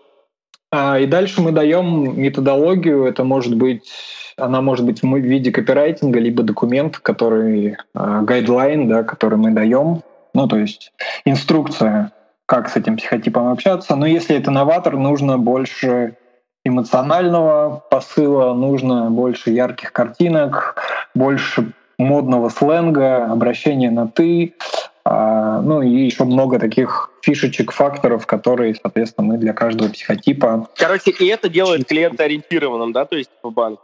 А, 0.71 0.99
и 0.99 1.05
дальше 1.05 1.39
мы 1.39 1.53
даем 1.53 2.19
методологию. 2.19 3.05
Это 3.05 3.23
может 3.23 3.55
быть 3.55 3.89
она 4.37 4.61
может 4.61 4.85
быть 4.85 5.01
в 5.01 5.15
виде 5.15 5.51
копирайтинга, 5.51 6.19
либо 6.19 6.43
документ, 6.43 6.97
который 6.97 7.77
гайдлайн, 7.93 8.87
да, 8.87 9.03
который 9.03 9.37
мы 9.37 9.51
даем, 9.51 10.01
ну, 10.33 10.47
то 10.47 10.57
есть 10.57 10.91
инструкция, 11.23 12.11
как 12.45 12.69
с 12.69 12.75
этим 12.75 12.97
психотипом 12.97 13.47
общаться. 13.47 13.95
Но 13.95 14.05
если 14.05 14.35
это 14.35 14.51
новатор, 14.51 14.97
нужно 14.97 15.37
больше 15.37 16.17
эмоционального 16.65 17.83
посыла, 17.89 18.53
нужно 18.53 19.09
больше 19.09 19.51
ярких 19.51 19.93
картинок, 19.93 20.75
больше 21.13 21.71
модного 21.97 22.49
сленга, 22.49 23.25
обращения 23.31 23.91
на 23.91 24.07
«ты», 24.07 24.55
а, 25.07 25.61
ну 25.61 25.83
и 25.83 26.05
еще 26.05 26.23
много 26.23 26.57
таких 26.57 27.11
фишечек, 27.21 27.71
факторов, 27.71 28.25
которые, 28.25 28.73
соответственно, 28.73 29.27
мы 29.27 29.37
для 29.37 29.53
каждого 29.53 29.89
психотипа... 29.89 30.67
Короче, 30.75 31.11
и 31.11 31.27
это 31.27 31.47
делает 31.47 31.87
клиентоориентированным, 31.87 32.91
да, 32.91 33.05
то 33.05 33.15
есть 33.15 33.29
в 33.43 33.51
банк? 33.51 33.79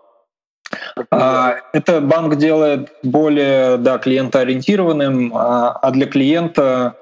А, 1.10 1.56
это 1.74 2.02
банк 2.02 2.36
делает 2.36 2.92
более 3.04 3.78
да, 3.78 3.98
клиентоориентированным, 3.98 5.32
а, 5.36 5.72
а 5.72 5.92
для 5.92 6.08
клиента, 6.08 6.96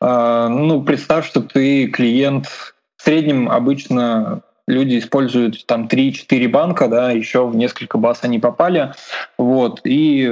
а, 0.00 0.48
ну, 0.48 0.82
представь, 0.82 1.26
что 1.26 1.40
ты 1.42 1.88
клиент. 1.88 2.46
В 2.96 3.02
среднем 3.02 3.48
обычно 3.48 4.42
люди 4.66 4.98
используют 4.98 5.64
там 5.66 5.86
3-4 5.86 6.48
банка, 6.48 6.88
да, 6.88 7.12
еще 7.12 7.46
в 7.46 7.54
несколько 7.54 7.98
баз 7.98 8.20
они 8.22 8.40
попали, 8.40 8.92
вот, 9.38 9.80
и, 9.84 10.28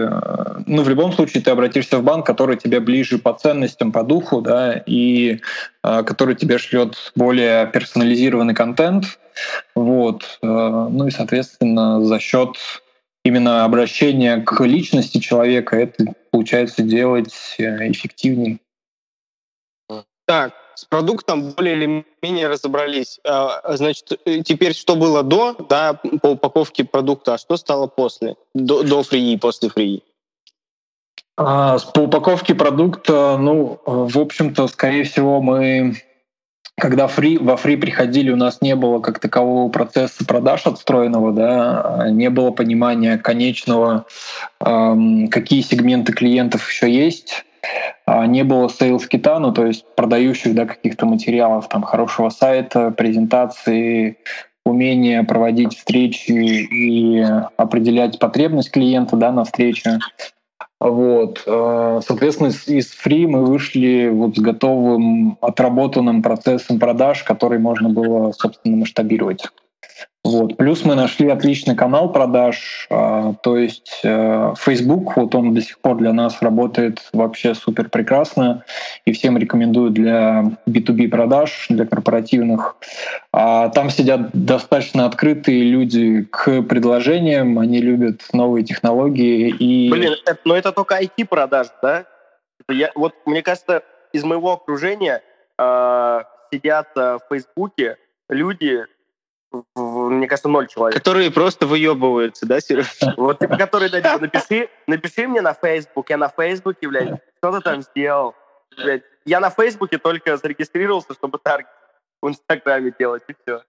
ну, 0.66 0.83
в 0.83 0.88
любом 0.88 1.12
случае 1.12 1.40
ты 1.40 1.53
обратишься 1.53 1.98
в 1.98 2.03
банк, 2.03 2.27
который 2.27 2.57
тебе 2.57 2.81
ближе 2.81 3.18
по 3.18 3.33
ценностям, 3.33 3.92
по 3.92 4.03
духу, 4.03 4.40
да, 4.40 4.83
и 4.87 5.38
который 5.83 6.35
тебе 6.35 6.59
шлет 6.59 7.12
более 7.14 7.68
персонализированный 7.68 8.55
контент, 8.55 9.20
вот, 9.77 10.38
ну 10.42 11.07
и, 11.07 11.12
соответственно, 11.12 12.05
за 12.05 12.18
счет 12.18 12.57
именно 13.24 13.64
обращение 13.64 14.40
к 14.42 14.60
личности 14.64 15.18
человека, 15.18 15.76
это 15.76 16.14
получается 16.30 16.82
делать 16.82 17.34
э, 17.58 17.90
эффективнее. 17.90 18.60
Так, 20.26 20.54
с 20.74 20.84
продуктом 20.84 21.50
более 21.52 21.76
или 21.76 22.06
менее 22.22 22.48
разобрались. 22.48 23.20
А, 23.24 23.76
значит, 23.76 24.12
э, 24.24 24.42
теперь 24.42 24.74
что 24.74 24.96
было 24.96 25.22
до, 25.22 25.54
да, 25.68 25.94
по 26.22 26.28
упаковке 26.28 26.84
продукта, 26.84 27.34
а 27.34 27.38
что 27.38 27.56
стало 27.56 27.87
после, 27.87 28.37
до, 28.54 28.82
до 28.82 29.02
фрии 29.02 29.37
после 29.37 29.68
фрии? 29.68 30.02
А, 31.37 31.78
по 31.78 32.00
упаковке 32.00 32.54
продукта, 32.54 33.37
ну, 33.38 33.80
в 33.84 34.18
общем-то, 34.18 34.68
скорее 34.68 35.04
всего, 35.04 35.42
мы 35.42 35.96
когда 36.76 37.06
фри, 37.06 37.38
во 37.38 37.56
фри 37.56 37.76
приходили, 37.76 38.30
у 38.30 38.37
нас 38.37 38.60
не 38.60 38.74
было 38.74 38.98
как 38.98 39.18
такового 39.18 39.70
процесса 39.70 40.24
продаж 40.24 40.66
отстроенного, 40.66 41.32
да, 41.32 42.08
не 42.10 42.30
было 42.30 42.50
понимания 42.50 43.16
конечного, 43.16 44.06
эм, 44.60 45.28
какие 45.28 45.60
сегменты 45.60 46.12
клиентов 46.12 46.68
еще 46.68 46.90
есть, 46.90 47.44
а 48.06 48.26
не 48.26 48.42
было 48.42 48.66
sales 48.66 49.06
кита, 49.06 49.38
ну 49.38 49.52
то 49.52 49.66
есть 49.66 49.84
продающих 49.96 50.54
да, 50.54 50.66
каких-то 50.66 51.06
материалов, 51.06 51.68
там 51.68 51.82
хорошего 51.82 52.28
сайта, 52.28 52.90
презентации, 52.90 54.18
умение 54.66 55.22
проводить 55.22 55.76
встречи 55.76 56.32
и 56.32 57.24
определять 57.56 58.18
потребность 58.18 58.70
клиента 58.70 59.16
да, 59.16 59.30
на 59.30 59.44
встрече. 59.44 59.98
Вот. 60.80 61.42
Э, 61.46 62.00
соответственно, 62.06 62.48
из 62.48 62.92
Free 62.92 63.26
мы 63.26 63.44
вышли 63.44 64.08
вот 64.12 64.37
с 64.37 64.40
готовым, 64.40 65.38
отработанным 65.40 66.22
процессом 66.22 66.78
продаж, 66.78 67.22
который 67.22 67.58
можно 67.58 67.88
было, 67.88 68.32
собственно, 68.32 68.76
масштабировать. 68.76 69.44
Вот. 70.24 70.56
Плюс 70.56 70.87
мы 70.87 70.94
нашли 70.94 71.28
отличный 71.28 71.76
канал 71.76 72.10
продаж, 72.10 72.87
а, 72.88 73.34
то 73.42 73.58
есть 73.58 74.00
э, 74.02 74.54
Facebook, 74.58 75.16
вот 75.16 75.34
он 75.34 75.52
до 75.52 75.60
сих 75.60 75.78
пор 75.80 75.98
для 75.98 76.14
нас 76.14 76.40
работает 76.40 77.10
вообще 77.12 77.54
супер 77.54 77.90
прекрасно, 77.90 78.64
и 79.04 79.12
всем 79.12 79.37
рекомендую 79.37 79.90
для 79.90 80.56
B2B 80.66 81.08
продаж, 81.08 81.66
для 81.68 81.84
корпоративных. 81.84 82.76
А 83.32 83.68
там 83.68 83.90
сидят 83.90 84.30
достаточно 84.32 85.04
открытые 85.04 85.62
люди 85.64 86.26
к 86.30 86.62
предложениям, 86.62 87.58
они 87.58 87.82
любят 87.82 88.22
новые 88.32 88.64
технологии. 88.64 89.50
И... 89.50 89.90
Блин, 89.90 90.14
но 90.46 90.56
это 90.56 90.72
только 90.72 91.02
IT-продаж, 91.02 91.66
да? 91.82 92.06
Я, 92.70 92.92
вот 92.94 93.12
мне 93.26 93.42
кажется, 93.42 93.82
из 94.14 94.24
моего 94.24 94.54
окружения 94.54 95.22
э, 95.58 96.20
сидят 96.50 96.88
э, 96.96 97.18
в 97.18 97.20
Фейсбуке 97.28 97.98
люди, 98.30 98.87
мне 99.74 100.26
кажется, 100.28 100.48
ноль 100.48 100.66
человек. 100.66 100.98
Которые 100.98 101.30
просто 101.30 101.66
выебываются, 101.66 102.46
да, 102.46 102.60
Сереж? 102.60 102.98
Вот, 103.16 103.38
типа, 103.38 103.56
которые, 103.56 103.90
да, 103.90 104.00
типа, 104.00 104.18
напиши, 104.20 104.68
напиши 104.86 105.28
мне 105.28 105.40
на 105.40 105.54
Facebook, 105.54 106.10
я 106.10 106.16
на 106.16 106.28
Фейсбуке, 106.28 106.88
блядь, 106.88 107.20
что 107.38 107.52
ты 107.52 107.60
там 107.60 107.82
сделал? 107.82 108.34
Блядь, 108.76 109.02
я 109.24 109.40
на 109.40 109.50
Фейсбуке 109.50 109.98
только 109.98 110.36
зарегистрировался, 110.36 111.14
чтобы 111.14 111.38
таргет 111.38 111.68
в 112.20 112.28
Инстаграме 112.28 112.92
делать, 112.98 113.22
и 113.28 113.34
все. 113.42 113.62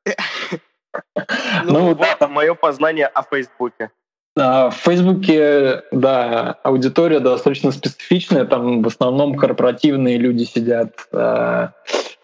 Ну, 1.64 1.72
ну 1.74 1.94
вот 1.94 2.02
это 2.02 2.28
мое 2.28 2.54
познание 2.54 3.08
о 3.08 3.24
Фейсбуке. 3.24 3.92
В 4.36 4.72
Фейсбуке, 4.72 5.84
да, 5.92 6.58
аудитория 6.64 7.20
достаточно 7.20 7.72
специфичная, 7.72 8.46
там 8.46 8.82
в 8.82 8.88
основном 8.88 9.36
корпоративные 9.36 10.18
люди 10.18 10.44
сидят. 10.44 11.08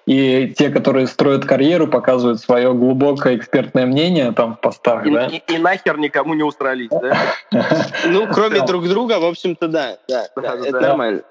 И 0.05 0.53
те, 0.57 0.69
которые 0.69 1.07
строят 1.07 1.45
карьеру, 1.45 1.87
показывают 1.87 2.39
свое 2.39 2.73
глубокое 2.73 3.35
экспертное 3.35 3.85
мнение 3.85 4.31
там 4.31 4.55
в 4.55 4.61
постах, 4.61 5.05
и, 5.05 5.11
да? 5.11 5.27
И, 5.27 5.41
и 5.47 5.57
нахер 5.59 5.97
никому 5.97 6.33
не 6.33 6.43
усрались, 6.43 6.89
да? 6.89 7.17
Ну, 8.05 8.27
кроме 8.31 8.61
друг 8.61 8.87
друга, 8.87 9.19
в 9.19 9.25
общем-то, 9.25 9.67
да. 9.67 9.97
Да, 10.07 10.27
это 10.35 10.79
нормально. 10.79 11.21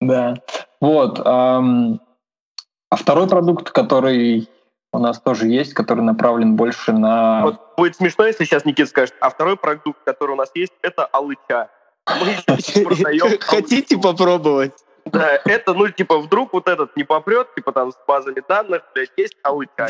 Да. 0.00 0.34
Вот. 0.80 1.20
А 1.24 2.96
второй 2.96 3.28
продукт, 3.28 3.70
который 3.70 4.48
у 4.92 4.98
нас 4.98 5.20
тоже 5.20 5.48
есть, 5.48 5.74
который 5.74 6.04
направлен 6.04 6.54
больше 6.54 6.92
на... 6.92 7.42
Вот 7.42 7.76
будет 7.76 7.96
смешно, 7.96 8.26
если 8.26 8.44
сейчас 8.44 8.64
Никита 8.64 8.88
скажет, 8.88 9.14
а 9.20 9.28
второй 9.30 9.56
продукт, 9.56 9.98
который 10.04 10.32
у 10.32 10.36
нас 10.36 10.50
есть, 10.54 10.72
это 10.82 11.04
алыча. 11.06 11.68
Мы 12.06 12.36
Хотите 13.40 13.98
попробовать? 13.98 14.72
Да, 15.06 15.38
это, 15.44 15.74
ну, 15.74 15.88
типа, 15.88 16.18
вдруг 16.18 16.52
вот 16.54 16.68
этот 16.68 16.96
не 16.96 17.04
попрет, 17.04 17.48
типа, 17.54 17.72
там, 17.72 17.92
с 17.92 17.96
базами 18.06 18.42
данных, 18.48 18.82
блядь, 18.94 19.10
есть, 19.16 19.36
а. 19.42 19.52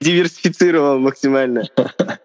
Диверсифицировал 0.00 0.98
максимально. 0.98 1.64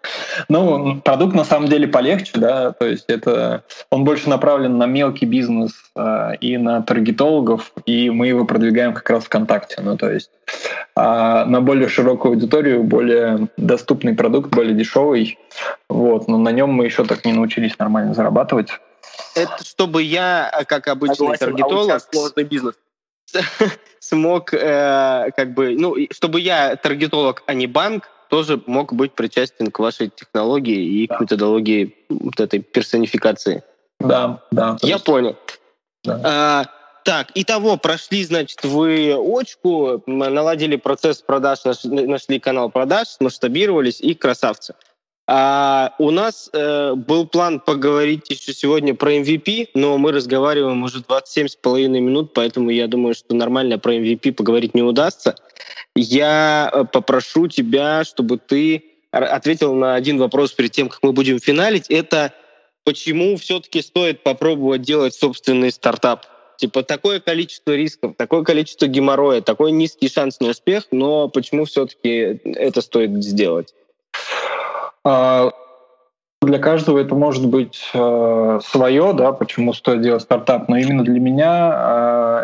Ну, 0.48 1.00
продукт 1.00 1.34
на 1.34 1.44
самом 1.44 1.68
деле 1.68 1.86
полегче, 1.86 2.32
да, 2.34 2.72
то 2.72 2.86
есть 2.86 3.04
это 3.08 3.62
он 3.90 4.04
больше 4.04 4.28
направлен 4.28 4.78
на 4.78 4.86
мелкий 4.86 5.26
бизнес 5.26 5.72
э, 5.94 6.32
и 6.40 6.58
на 6.58 6.82
таргетологов, 6.82 7.72
и 7.86 8.10
мы 8.10 8.26
его 8.26 8.44
продвигаем 8.44 8.94
как 8.94 9.08
раз 9.10 9.24
ВКонтакте, 9.24 9.80
ну, 9.80 9.96
то 9.96 10.10
есть 10.10 10.30
э, 10.96 11.00
на 11.00 11.60
более 11.60 11.88
широкую 11.88 12.32
аудиторию, 12.32 12.82
более 12.82 13.48
доступный 13.56 14.14
продукт, 14.14 14.50
более 14.50 14.74
дешевый, 14.74 15.38
вот, 15.88 16.26
но 16.26 16.36
на 16.36 16.50
нем 16.50 16.70
мы 16.70 16.84
еще 16.84 17.04
так 17.04 17.24
не 17.24 17.32
научились 17.32 17.78
нормально 17.78 18.12
зарабатывать 18.14 18.70
это 19.34 19.64
чтобы 19.64 20.02
я, 20.02 20.50
э, 20.52 20.64
как 20.64 20.88
обычный 20.88 21.16
Согласен, 21.16 21.46
таргетолог, 21.46 21.90
а 21.90 22.00
сложный 22.00 22.44
бизнес. 22.44 22.74
смог, 24.00 24.52
э, 24.52 25.30
как 25.36 25.54
бы, 25.54 25.74
ну, 25.76 25.96
чтобы 26.10 26.40
я 26.40 26.76
таргетолог, 26.76 27.42
а 27.46 27.54
не 27.54 27.66
банк, 27.66 28.10
тоже 28.28 28.60
мог 28.66 28.92
быть 28.92 29.12
причастен 29.12 29.70
к 29.70 29.78
вашей 29.78 30.08
технологии 30.08 31.02
и 31.02 31.06
да. 31.06 31.16
к 31.16 31.20
методологии 31.20 31.94
вот 32.08 32.40
этой 32.40 32.60
персонификации. 32.60 33.62
Да, 34.00 34.42
да. 34.50 34.76
Я 34.82 34.94
есть... 34.94 35.04
понял. 35.04 35.36
Да. 36.04 36.20
А, 36.24 36.64
так, 37.04 37.28
итого, 37.34 37.76
прошли, 37.76 38.24
значит, 38.24 38.64
вы 38.64 39.14
очку, 39.14 40.02
наладили 40.06 40.76
процесс 40.76 41.22
продаж, 41.22 41.60
нашли 41.84 42.40
канал 42.40 42.70
продаж, 42.70 43.08
масштабировались 43.20 44.00
и 44.00 44.14
красавцы. 44.14 44.74
А 45.26 45.94
у 45.98 46.10
нас 46.10 46.50
э, 46.52 46.94
был 46.94 47.26
план 47.26 47.58
поговорить 47.58 48.28
еще 48.28 48.52
сегодня 48.52 48.94
про 48.94 49.14
MVP, 49.14 49.70
но 49.72 49.96
мы 49.96 50.12
разговариваем 50.12 50.82
уже 50.82 50.98
27,5 50.98 51.88
минут, 51.88 52.34
поэтому 52.34 52.68
я 52.68 52.86
думаю, 52.88 53.14
что 53.14 53.34
нормально 53.34 53.78
про 53.78 53.94
MVP 53.94 54.32
поговорить 54.32 54.74
не 54.74 54.82
удастся. 54.82 55.34
Я 55.96 56.70
э, 56.70 56.84
попрошу 56.92 57.48
тебя, 57.48 58.04
чтобы 58.04 58.36
ты 58.36 58.84
ответил 59.10 59.74
на 59.74 59.94
один 59.94 60.18
вопрос 60.18 60.52
перед 60.52 60.72
тем, 60.72 60.88
как 60.90 61.02
мы 61.02 61.12
будем 61.12 61.38
финалить. 61.38 61.86
Это 61.88 62.34
почему 62.84 63.36
все-таки 63.36 63.80
стоит 63.80 64.22
попробовать 64.22 64.82
делать 64.82 65.14
собственный 65.14 65.72
стартап? 65.72 66.26
Типа 66.58 66.82
такое 66.82 67.20
количество 67.20 67.72
рисков, 67.72 68.14
такое 68.16 68.42
количество 68.44 68.86
геморроя, 68.86 69.40
такой 69.40 69.72
низкий 69.72 70.08
шанс 70.08 70.38
на 70.40 70.48
успех, 70.48 70.84
но 70.90 71.28
почему 71.28 71.64
все-таки 71.64 72.40
это 72.44 72.82
стоит 72.82 73.10
сделать? 73.24 73.74
А, 75.04 75.50
для 76.42 76.58
каждого 76.58 76.98
это 76.98 77.14
может 77.14 77.46
быть 77.46 77.90
э, 77.94 78.60
свое, 78.62 79.12
да, 79.14 79.32
почему 79.32 79.72
стоит 79.72 80.02
делать 80.02 80.22
стартап, 80.22 80.68
но 80.68 80.76
именно 80.76 81.02
для 81.02 81.20
меня 81.20 81.72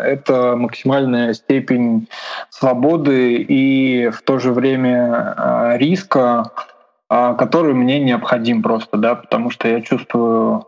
э, 0.03 0.13
это 0.13 0.55
максимальная 0.55 1.33
степень 1.33 2.07
свободы 2.49 3.35
и 3.35 4.09
в 4.09 4.21
то 4.23 4.39
же 4.39 4.53
время 4.53 5.35
э, 5.37 5.77
риска, 5.77 6.51
э, 7.09 7.35
который 7.37 7.73
мне 7.73 7.99
необходим 7.99 8.63
просто, 8.63 8.97
да, 8.97 9.15
потому 9.15 9.51
что 9.51 9.67
я 9.67 9.81
чувствую 9.81 10.65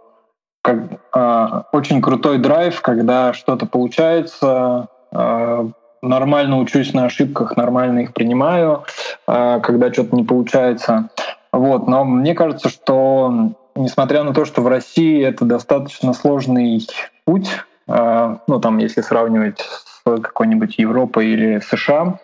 как 0.62 0.78
э, 1.14 1.62
очень 1.72 2.02
крутой 2.02 2.38
драйв, 2.38 2.82
когда 2.82 3.34
что-то 3.34 3.66
получается, 3.66 4.88
э, 5.12 5.70
нормально 6.02 6.60
учусь 6.60 6.94
на 6.94 7.06
ошибках, 7.06 7.58
нормально 7.58 8.00
их 8.00 8.14
принимаю, 8.14 8.84
э, 9.28 9.60
когда 9.62 9.92
что-то 9.92 10.16
не 10.16 10.24
получается. 10.24 11.10
Вот, 11.54 11.88
но 11.88 12.04
мне 12.04 12.34
кажется, 12.34 12.68
что 12.68 13.54
несмотря 13.76 14.24
на 14.24 14.34
то, 14.34 14.44
что 14.44 14.62
в 14.62 14.68
России 14.68 15.24
это 15.24 15.46
достаточно 15.46 16.14
сложный 16.14 16.86
путь, 17.26 17.48
э, 17.88 18.38
ну 18.48 18.60
там, 18.60 18.80
если 18.80 19.02
сравнивать 19.02 19.60
с 19.60 20.02
какой-нибудь 20.04 20.80
Европой 20.80 21.28
или 21.28 21.60
США, 21.60 22.20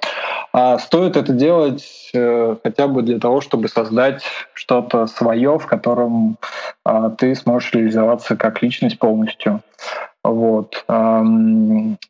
а 0.51 0.79
стоит 0.79 1.15
это 1.15 1.31
делать 1.31 2.09
э, 2.15 2.55
хотя 2.63 2.87
бы 2.87 3.03
для 3.03 3.19
того, 3.19 3.41
чтобы 3.41 3.67
создать 3.67 4.23
что-то 4.53 5.05
свое, 5.05 5.59
в 5.59 5.67
котором 5.67 6.37
э, 6.83 7.11
ты 7.15 7.35
сможешь 7.35 7.71
реализоваться 7.73 8.35
как 8.35 8.63
личность 8.63 8.97
полностью. 8.97 9.61
Вот. 10.21 10.85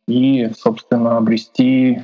И, 0.08 0.52
собственно, 0.58 1.18
обрести 1.18 2.02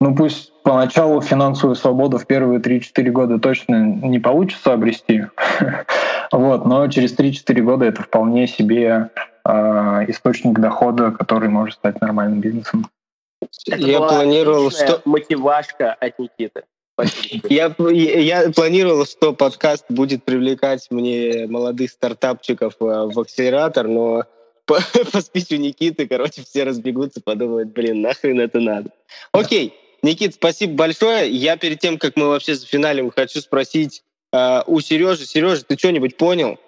ну 0.00 0.14
пусть 0.14 0.52
поначалу 0.62 1.20
финансовую 1.20 1.76
свободу 1.76 2.18
в 2.18 2.26
первые 2.26 2.60
3-4 2.60 3.10
года 3.10 3.38
точно 3.38 3.84
не 3.84 4.18
получится 4.18 4.72
обрести, 4.72 5.26
вот, 6.32 6.64
но 6.64 6.88
через 6.88 7.14
3-4 7.16 7.60
года 7.60 7.84
это 7.84 8.02
вполне 8.02 8.46
себе 8.46 9.10
э, 9.44 9.50
источник 10.08 10.58
дохода, 10.58 11.10
который 11.10 11.48
может 11.48 11.74
стать 11.74 12.00
нормальным 12.00 12.40
бизнесом. 12.40 12.86
Это 13.66 13.76
я 13.76 14.00
планировал, 14.00 14.70
что 14.70 15.00
мотивашка 15.04 15.94
от 15.94 16.18
Никиты. 16.18 16.62
Я, 17.48 17.74
я 17.78 18.50
планировал, 18.50 19.06
что 19.06 19.32
подкаст 19.32 19.86
будет 19.88 20.24
привлекать 20.24 20.86
мне 20.90 21.46
молодых 21.46 21.90
стартапчиков 21.90 22.74
э, 22.80 22.84
в 22.84 23.18
акселератор, 23.18 23.88
но 23.88 24.24
по, 24.66 24.78
по 25.12 25.20
спичу 25.20 25.56
Никиты, 25.56 26.06
короче, 26.06 26.42
все 26.42 26.64
разбегутся, 26.64 27.20
подумают, 27.22 27.72
блин, 27.72 28.02
нахрен 28.02 28.40
это 28.40 28.60
надо. 28.60 28.90
Окей, 29.32 29.74
Никит, 30.02 30.34
спасибо 30.34 30.74
большое. 30.74 31.30
Я 31.30 31.56
перед 31.56 31.78
тем, 31.78 31.98
как 31.98 32.16
мы 32.16 32.28
вообще 32.28 32.54
за 32.54 32.66
финалем, 32.66 33.10
хочу 33.10 33.40
спросить 33.40 34.02
э, 34.32 34.62
у 34.66 34.80
Сережи. 34.80 35.26
Сережа, 35.26 35.64
ты 35.64 35.76
что-нибудь 35.76 36.16
понял? 36.16 36.58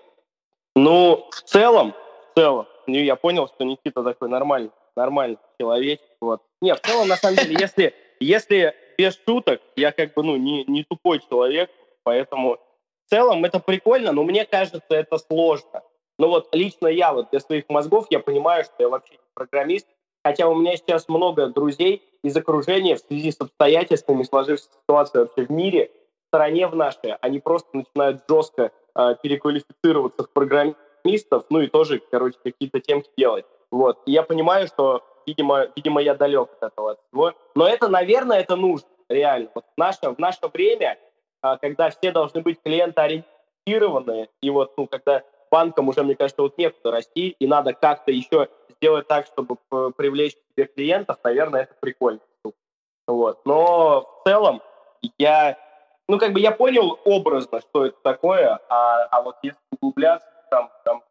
Ну, 0.75 1.29
в 1.31 1.43
целом, 1.43 1.95
в 2.31 2.35
целом, 2.39 2.67
ну, 2.87 2.97
я 2.97 3.17
понял, 3.17 3.49
что 3.49 3.65
Никита 3.65 4.03
такой 4.03 4.29
нормальный, 4.29 4.71
нормальный 4.97 5.39
человек. 5.59 6.01
Вот. 6.21 6.43
Не, 6.61 6.75
в 6.75 6.81
целом, 6.81 7.09
на 7.09 7.17
самом 7.17 7.37
деле, 7.37 7.57
если, 7.59 7.95
если 8.21 8.75
без 8.99 9.19
шуток, 9.27 9.61
я 9.77 9.93
как 9.93 10.15
бы, 10.15 10.23
ну, 10.23 10.37
не, 10.37 10.65
не 10.65 10.85
тупой 10.85 11.21
человек, 11.29 11.71
поэтому 12.03 12.59
в 13.07 13.11
целом 13.11 13.45
это 13.45 13.59
прикольно, 13.59 14.13
но 14.13 14.25
мне 14.25 14.45
кажется, 14.45 14.83
это 14.91 15.19
сложно. 15.19 15.83
Но 16.19 16.29
вот 16.29 16.55
лично 16.55 16.87
я, 16.89 17.13
вот 17.13 17.31
для 17.31 17.41
своих 17.41 17.69
мозгов, 17.69 18.07
я 18.11 18.21
понимаю, 18.21 18.65
что 18.65 18.75
я 18.79 18.89
вообще 18.89 19.15
не 19.15 19.19
программист, 19.35 19.87
хотя 20.25 20.49
у 20.49 20.55
меня 20.55 20.77
сейчас 20.77 21.09
много 21.09 21.49
друзей 21.49 22.03
из 22.23 22.37
окружения 22.37 22.97
в 22.97 23.01
связи 23.01 23.31
с 23.33 23.41
обстоятельствами, 23.41 24.23
сложившейся 24.23 24.71
ситуацией 24.83 25.25
вообще 25.25 25.47
в 25.47 25.51
мире, 25.51 25.91
стороне 26.29 26.67
в 26.67 26.75
нашей, 26.75 27.15
они 27.21 27.41
просто 27.41 27.69
начинают 27.77 28.23
жестко 28.29 28.73
э, 28.95 29.15
переквалифицироваться 29.23 30.25
в 30.25 30.31
программистов, 30.31 31.45
ну 31.51 31.61
и 31.61 31.67
тоже, 31.67 32.01
короче, 32.11 32.39
какие-то 32.43 32.81
темки 32.81 33.11
делать. 33.19 33.45
Вот. 33.71 33.99
И 34.07 34.13
я 34.13 34.23
понимаю, 34.23 34.67
что, 34.67 35.03
видимо, 35.27 35.67
видимо, 35.77 36.01
я 36.01 36.15
далек 36.15 36.49
от 36.59 36.73
этого 36.73 36.97
всего. 36.97 37.35
Но 37.55 37.67
это, 37.67 37.89
наверное, 37.89 38.41
это 38.41 38.57
нужно, 38.57 38.89
реально. 39.11 39.51
Вот 39.55 39.65
в 39.65 39.79
наше, 39.79 40.11
в 40.11 40.19
наше 40.19 40.41
время, 40.53 40.99
э, 41.43 41.57
когда 41.61 41.91
все 41.91 42.13
должны 42.13 42.41
быть 42.41 42.59
клиентоориентированные, 42.63 44.29
и 44.41 44.51
вот, 44.51 44.73
ну, 44.79 44.87
когда 44.87 45.23
банкам 45.53 45.89
уже, 45.89 46.03
мне 46.03 46.17
кажется, 46.17 46.43
вот 46.43 46.57
некуда 46.57 46.91
расти, 46.91 47.37
и 47.39 47.47
надо 47.47 47.75
как-то 47.75 48.11
еще 48.11 48.49
сделать 48.71 49.07
так, 49.07 49.27
чтобы 49.27 49.57
привлечь 49.93 50.35
к 50.35 50.53
себе 50.53 50.67
клиентов, 50.67 51.19
наверное, 51.23 51.63
это 51.63 51.75
прикольно. 51.79 52.21
Вот. 53.07 53.45
Но 53.45 54.01
в 54.01 54.29
целом 54.29 54.63
я, 55.19 55.59
ну, 56.09 56.19
как 56.19 56.33
бы 56.33 56.41
я 56.41 56.51
понял 56.51 56.99
образно, 57.05 57.61
что 57.61 57.87
это 57.87 57.99
такое, 58.03 58.59
а, 58.69 59.05
а 59.05 59.23
вот 59.23 59.37
если 59.43 59.59
углубляться, 59.71 60.27
там, 60.51 60.71
там 60.85 61.03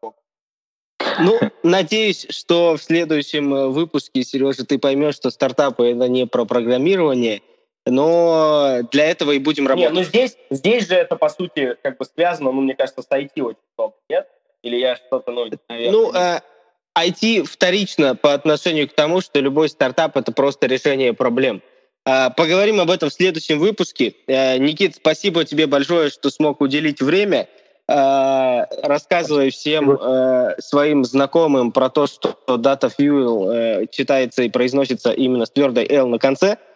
ну, 1.20 1.40
надеюсь, 1.64 2.26
что 2.30 2.78
в 2.78 2.82
следующем 2.82 3.54
э, 3.54 3.68
выпуске, 3.68 4.24
Сережа, 4.24 4.66
ты 4.66 4.80
поймешь, 4.80 5.16
что 5.16 5.30
стартапы 5.30 5.92
это 5.92 6.08
не 6.08 6.26
про 6.26 6.46
программирование, 6.46 7.42
но 7.86 8.82
для 8.92 9.06
этого 9.06 9.32
и 9.32 9.40
будем 9.40 9.68
работать. 9.68 9.94
Нет, 9.94 9.98
ну 9.98 10.08
здесь, 10.08 10.38
здесь 10.50 10.88
же 10.88 10.96
это, 10.96 11.16
по 11.16 11.30
сути, 11.30 11.76
как 11.82 11.98
бы 11.98 12.06
связано, 12.06 12.52
ну, 12.52 12.62
мне 12.62 12.76
кажется, 12.76 13.02
с 13.02 13.10
IT 13.10 13.42
очень 13.42 13.58
много, 13.78 13.96
нет? 14.10 14.28
Или 14.62 14.78
я 14.78 14.96
что-то, 14.96 15.32
ну, 15.32 15.50
наверное... 15.70 15.92
Ну, 15.92 16.14
э, 16.14 16.42
IT 16.98 17.46
вторично 17.46 18.16
по 18.16 18.34
отношению 18.34 18.88
к 18.88 18.94
тому, 18.94 19.22
что 19.22 19.40
любой 19.40 19.70
стартап— 19.70 20.16
это 20.18 20.32
просто 20.32 20.68
решение 20.68 21.14
проблем. 21.14 21.64
Э, 22.06 22.30
поговорим 22.30 22.80
об 22.80 22.92
этом 22.92 23.10
в 23.10 23.14
следующем 23.14 23.58
выпуске. 23.58 24.16
Э, 24.28 24.58
Никит, 24.60 24.98
спасибо 24.98 25.44
тебе 25.44 25.66
большое, 25.66 26.12
что 26.12 26.30
смог 26.30 26.62
уделить 26.62 27.02
время. 27.02 27.50
Э, 27.88 28.66
рассказывай 28.84 29.50
всем 29.50 29.92
э, 29.92 30.56
своим 30.60 31.04
знакомым 31.04 31.72
про 31.72 31.90
то, 31.90 32.06
что 32.06 32.38
Data 32.48 32.94
Fuel 32.96 33.52
э, 33.52 33.88
читается 33.90 34.44
и 34.44 34.50
произносится 34.50 35.12
именно 35.12 35.48
с 35.48 35.50
твердой 35.50 35.88
L 35.90 36.08
на 36.08 36.20
конце— 36.20 36.58
а, 36.68 36.71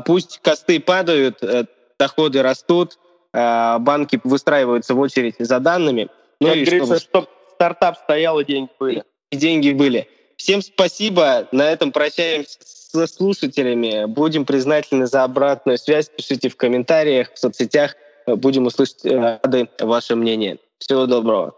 пусть 0.00 0.40
косты 0.40 0.80
падают, 0.80 1.42
э, 1.42 1.64
доходы 1.98 2.42
растут, 2.42 2.98
а, 3.32 3.78
банки 3.80 4.20
выстраиваются 4.22 4.94
в 4.94 5.00
очередь 5.00 5.36
за 5.38 5.58
данными. 5.58 6.08
Ну 6.40 6.48
как 6.48 6.56
и 6.56 6.64
говорится, 6.64 7.00
чтобы 7.00 7.26
стартап 7.54 7.96
стоял 7.98 8.38
и 8.38 8.44
деньги 8.44 8.70
были. 8.78 9.04
И 9.30 9.36
деньги 9.36 9.72
были. 9.72 10.08
Всем 10.36 10.62
спасибо. 10.62 11.48
На 11.50 11.70
этом 11.70 11.90
прощаемся 11.90 12.58
с 12.62 13.06
слушателями. 13.06 14.04
Будем 14.06 14.44
признательны 14.44 15.06
за 15.06 15.24
обратную 15.24 15.78
связь. 15.78 16.08
Пишите 16.08 16.48
в 16.48 16.56
комментариях, 16.56 17.32
в 17.32 17.38
соцсетях. 17.38 17.96
Будем 18.26 18.66
услышать 18.66 19.04
э, 19.04 19.38
рады 19.42 19.68
ваше 19.80 20.14
мнение. 20.14 20.58
Всего 20.78 21.06
доброго. 21.06 21.54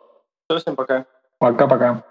Все, 0.48 0.60
всем 0.60 0.76
пока. 0.76 1.04
Пока-пока. 1.38 2.02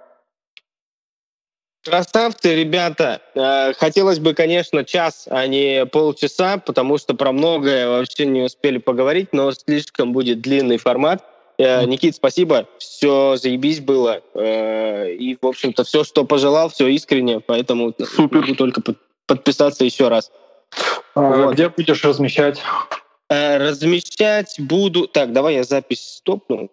Красавцы, 1.86 2.56
ребята. 2.56 3.22
Э, 3.36 3.74
хотелось 3.74 4.18
бы, 4.18 4.34
конечно, 4.34 4.84
час, 4.84 5.28
а 5.30 5.46
не 5.46 5.86
полчаса, 5.86 6.58
потому 6.58 6.98
что 6.98 7.14
про 7.14 7.32
многое 7.32 7.88
вообще 7.88 8.26
не 8.26 8.42
успели 8.42 8.80
поговорить, 8.80 9.30
но 9.34 9.52
слишком 9.52 10.12
будет 10.12 10.42
длинный 10.42 10.78
формат. 10.78 11.24
Э, 11.60 11.86
Никит, 11.86 12.16
спасибо. 12.16 12.68
Все 12.80 13.36
заебись 13.38 13.82
было. 13.82 14.22
Э, 14.34 15.12
и, 15.12 15.38
в 15.40 15.46
общем-то, 15.46 15.84
все, 15.84 16.04
что 16.04 16.26
пожелал, 16.26 16.70
все 16.70 16.88
искренне, 16.88 17.40
поэтому 17.40 17.94
Супер. 18.16 18.42
могу 18.42 18.56
только 18.56 18.82
подписаться 19.28 19.86
еще 19.86 20.08
раз. 20.08 20.32
А, 21.14 21.22
вот. 21.22 21.54
Где 21.54 21.70
будешь 21.70 22.04
размещать? 22.04 22.64
Размещать 23.30 24.56
буду... 24.58 25.08
Так, 25.08 25.34
давай 25.34 25.56
я 25.56 25.64
запись 25.64 26.18
стопну. 26.18 26.64